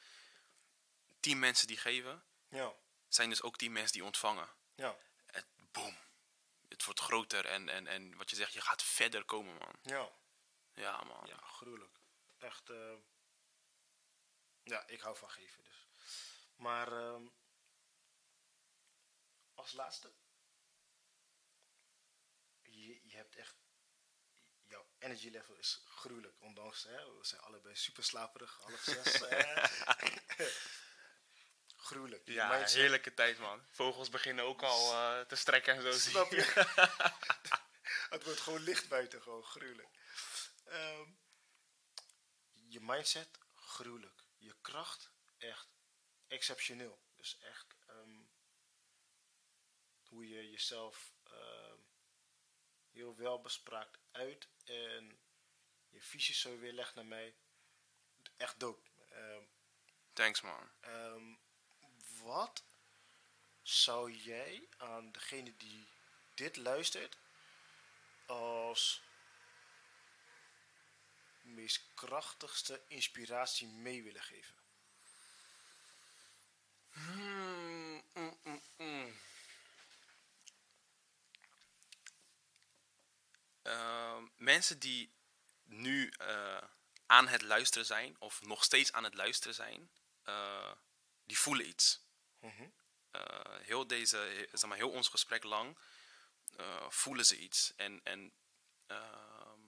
[1.20, 2.72] Tien mensen die geven, ja,
[3.08, 4.48] zijn dus ook tien mensen die ontvangen.
[4.74, 4.96] ja,
[5.26, 5.96] Het, boom.
[6.68, 9.76] Het wordt groter en, en, en wat je zegt, je gaat verder komen, man.
[9.82, 10.12] ja,
[10.74, 11.26] Ja, man.
[11.26, 11.98] ja, gruwelijk.
[12.38, 12.94] Echt, eh,
[14.62, 15.86] ja, ik hou van geven dus.
[16.56, 17.26] Maar ehm,
[19.54, 20.12] als laatste,
[22.80, 23.56] je, je hebt echt,
[24.62, 26.40] jouw energy level is gruwelijk.
[26.40, 29.20] Ondanks, hè, we zijn allebei super slaperig, half zes.
[29.28, 29.66] eh.
[31.76, 32.26] gruwelijk.
[32.28, 33.66] Ja, mindset- heerlijke tijd, man.
[33.70, 35.92] Vogels beginnen ook al eh, te strekken en zo.
[35.92, 36.36] Snap je.
[36.36, 36.52] je?
[38.14, 39.88] het wordt gewoon licht buiten, gewoon gruwelijk.
[40.64, 41.10] Ehm,
[42.52, 44.24] je mindset, gruwelijk.
[44.36, 45.68] Je kracht, echt
[46.26, 47.02] exceptioneel.
[47.16, 48.22] Dus echt ehm,
[50.02, 51.73] hoe je jezelf ehm,
[52.94, 55.18] heel wel bespraakt uit en
[55.88, 57.34] je visie zo weer legt naar mij.
[58.36, 58.88] Echt dope.
[59.10, 59.42] Ehm,
[60.12, 60.70] Thanks, man.
[60.80, 61.34] Ehm,
[62.22, 62.62] wat
[63.62, 65.88] zou jij aan degene die
[66.34, 67.16] dit luistert
[68.26, 69.02] als
[71.42, 74.54] meest krachtigste inspiratie mee willen geven?
[76.90, 79.14] Hmm, mm, mm, mm.
[83.64, 85.12] Ehm, mensen die
[85.62, 86.62] nu eh,
[87.06, 89.90] aan het luisteren zijn, of nog steeds aan het luisteren zijn,
[90.22, 90.72] eh,
[91.24, 92.00] die voelen iets.
[92.38, 92.68] Mhm.
[93.10, 95.78] Eh, heel, deze, zeg maar, heel ons gesprek lang
[96.88, 97.72] voelen ze iets.
[97.76, 98.32] En, en
[98.86, 99.60] ehm,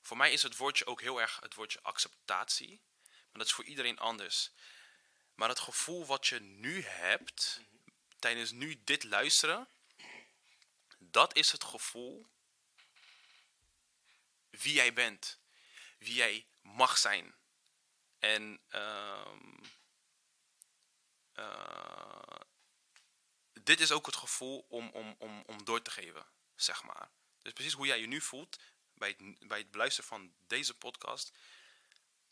[0.00, 2.82] voor mij is het woordje ook heel erg het woordje acceptatie.
[3.08, 4.50] Maar dat is voor iedereen anders.
[5.34, 7.60] Maar het gevoel wat je nu hebt,
[8.18, 9.68] tijdens nu dit luisteren,
[10.98, 12.26] dat is het gevoel
[14.62, 15.38] wie jij bent.
[15.98, 17.34] Wie jij mag zijn.
[18.18, 19.58] En ehm,
[21.32, 22.40] eh,
[23.62, 27.10] dit is ook het gevoel om, om, om, om door te geven, zeg maar.
[27.42, 28.58] Dus precies hoe jij je nu voelt
[28.94, 31.32] bij het, bij het beluisteren van deze podcast,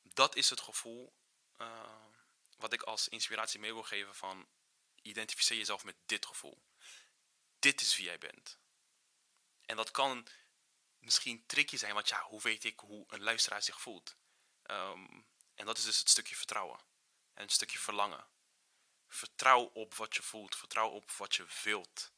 [0.02, 1.12] dat is het gevoel
[1.56, 2.04] eh,
[2.56, 4.48] wat ik als inspiratie mee wil geven van
[5.02, 6.62] identificeer jezelf met dit gevoel.
[7.58, 8.58] Dit is wie jij bent.
[9.66, 10.26] En dat kan
[11.08, 14.16] misschien tricky zijn, want ja, hoe weet ik hoe een luisteraar zich voelt?
[14.62, 15.20] Ehm,
[15.54, 16.80] en dat is dus het stukje vertrouwen.
[17.34, 18.26] En een stukje verlangen.
[19.06, 20.56] Vertrouw op wat je voelt.
[20.56, 22.12] Vertrouw op wat je wilt.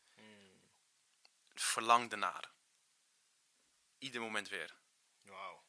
[1.55, 2.53] Verlang ernaar.
[3.99, 4.76] Ieder moment weer.
[5.20, 5.64] Wauw.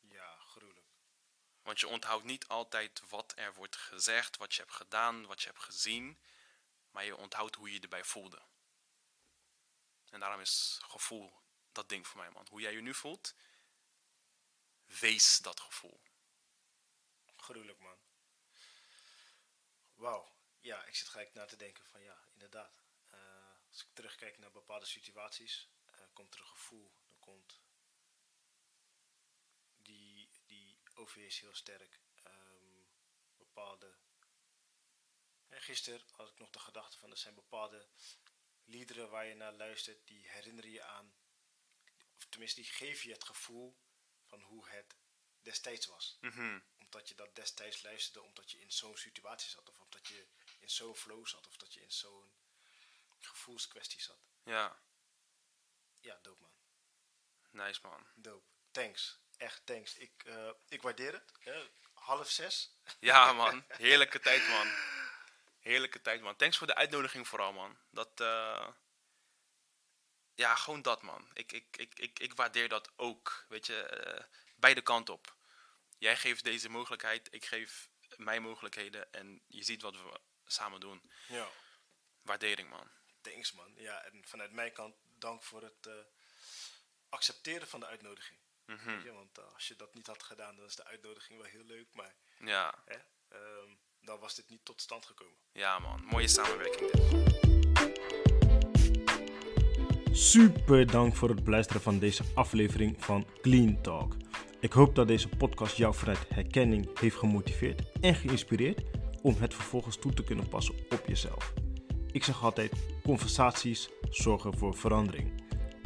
[0.00, 0.86] Ja, gruwelijk.
[1.62, 5.46] Want je onthoudt niet altijd wat er wordt gezegd, wat je hebt gedaan, wat je
[5.46, 6.18] hebt gezien.
[6.90, 8.42] Maar je onthoudt hoe je je erbij voelde.
[10.10, 11.43] En daarom is gevoel
[11.74, 12.46] dat ding voor mij, man.
[12.50, 13.34] Hoe jij je nu voelt,
[14.84, 16.00] wees dat gevoel.
[17.36, 17.98] Gruwelijk, man.
[19.94, 20.32] Wauw.
[20.60, 22.84] Ja, ik zit gelijk na te denken van ja, inderdaad.
[23.06, 26.92] Eh, als ik terugkijk naar bepaalde situaties, eh, komt er een gevoel.
[27.06, 27.60] Dan komt
[29.82, 32.00] die, die overheerst heel sterk.
[32.22, 32.82] Ehm,
[33.36, 33.94] bepaalde...
[35.48, 37.88] En gisteren had ik nog de gedachte van er zijn bepaalde
[38.64, 41.14] liederen waar je naar luistert, die herinneren je aan,
[42.34, 43.76] tenminste die geven je het gevoel
[44.24, 44.94] van hoe het
[45.42, 46.60] destijds was Mhm.
[46.78, 50.26] omdat je dat destijds luisterde, omdat je in zo'n situatie zat, of omdat je
[50.58, 52.32] in zo'n flow zat, of dat je in zo'n
[53.18, 54.18] gevoelskwestie zat.
[54.42, 54.82] Ja,
[56.00, 56.52] Ja, dope man.
[57.66, 58.06] nice man.
[58.14, 58.46] Dope.
[58.70, 59.18] Thanks.
[59.36, 59.94] Echt thanks.
[59.94, 61.32] Ik, eh, ik waardeer het.
[61.92, 62.70] Half zes.
[63.00, 63.64] Ja, man.
[63.68, 64.68] Heerlijke tijd, man.
[65.58, 66.36] Heerlijke tijd, man.
[66.36, 67.78] Thanks voor de uitnodiging vooral, man.
[67.90, 68.68] Dat, eh,
[70.34, 71.30] ja, gewoon dat, man.
[71.32, 73.44] Ik, ik, ik, ik, ik waardeer dat ook.
[73.48, 74.24] Weet je, eh,
[74.56, 75.36] beide kanten op.
[75.98, 79.12] Jij geeft deze mogelijkheid, ik geef mijn mogelijkheden.
[79.12, 81.10] En je ziet wat we samen doen.
[81.28, 81.48] Ja.
[82.22, 82.90] Waardering, man.
[83.20, 83.72] Thanks man.
[83.76, 85.94] Ja, en vanuit mijn kant dank voor het eh,
[87.08, 88.38] accepteren van de uitnodiging.
[88.64, 91.50] Weet je, want eh, als je dat niet had gedaan, dan is de uitnodiging wel
[91.50, 91.88] heel leuk.
[91.92, 92.96] Maar Ja, hè,
[93.28, 95.36] ehm, dan was dit niet tot stand gekomen.
[95.52, 96.04] ja, man.
[96.04, 97.83] Mooie samenwerking dit.
[100.16, 104.16] Super dank voor het beluisteren van deze aflevering van Clean Talk.
[104.60, 108.82] Ik hoop dat deze podcast jou vanuit herkenning heeft gemotiveerd en geïnspireerd
[109.22, 111.52] om het vervolgens toe te kunnen passen op jezelf.
[112.10, 115.32] Ik zeg altijd: conversaties zorgen voor verandering.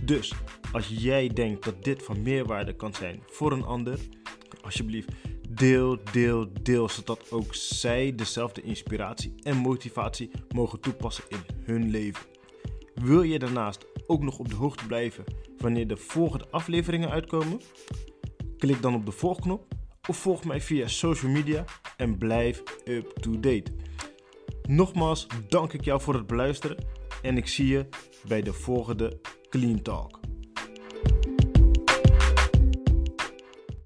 [0.04, 0.34] Dus
[0.72, 3.98] als jij denkt dat dit van meerwaarde kan zijn voor een ander,
[4.62, 5.08] alsjeblieft
[5.48, 12.26] deel, deel, deel, zodat ook zij dezelfde inspiratie en motivatie mogen toepassen in hun leven.
[12.94, 15.24] Wil je daarnaast ook nog op de hoogte blijven
[15.58, 17.60] wanneer de volgende afleveringen uitkomen?
[18.58, 19.74] Klik dan op de volgknop
[20.08, 21.64] of volg mij via social media
[21.96, 23.72] en blijf up to date.
[24.62, 26.84] Nogmaals dank ik jou voor het beluisteren
[27.22, 27.88] en ik zie je
[28.26, 30.17] bij de volgende Clean Talk.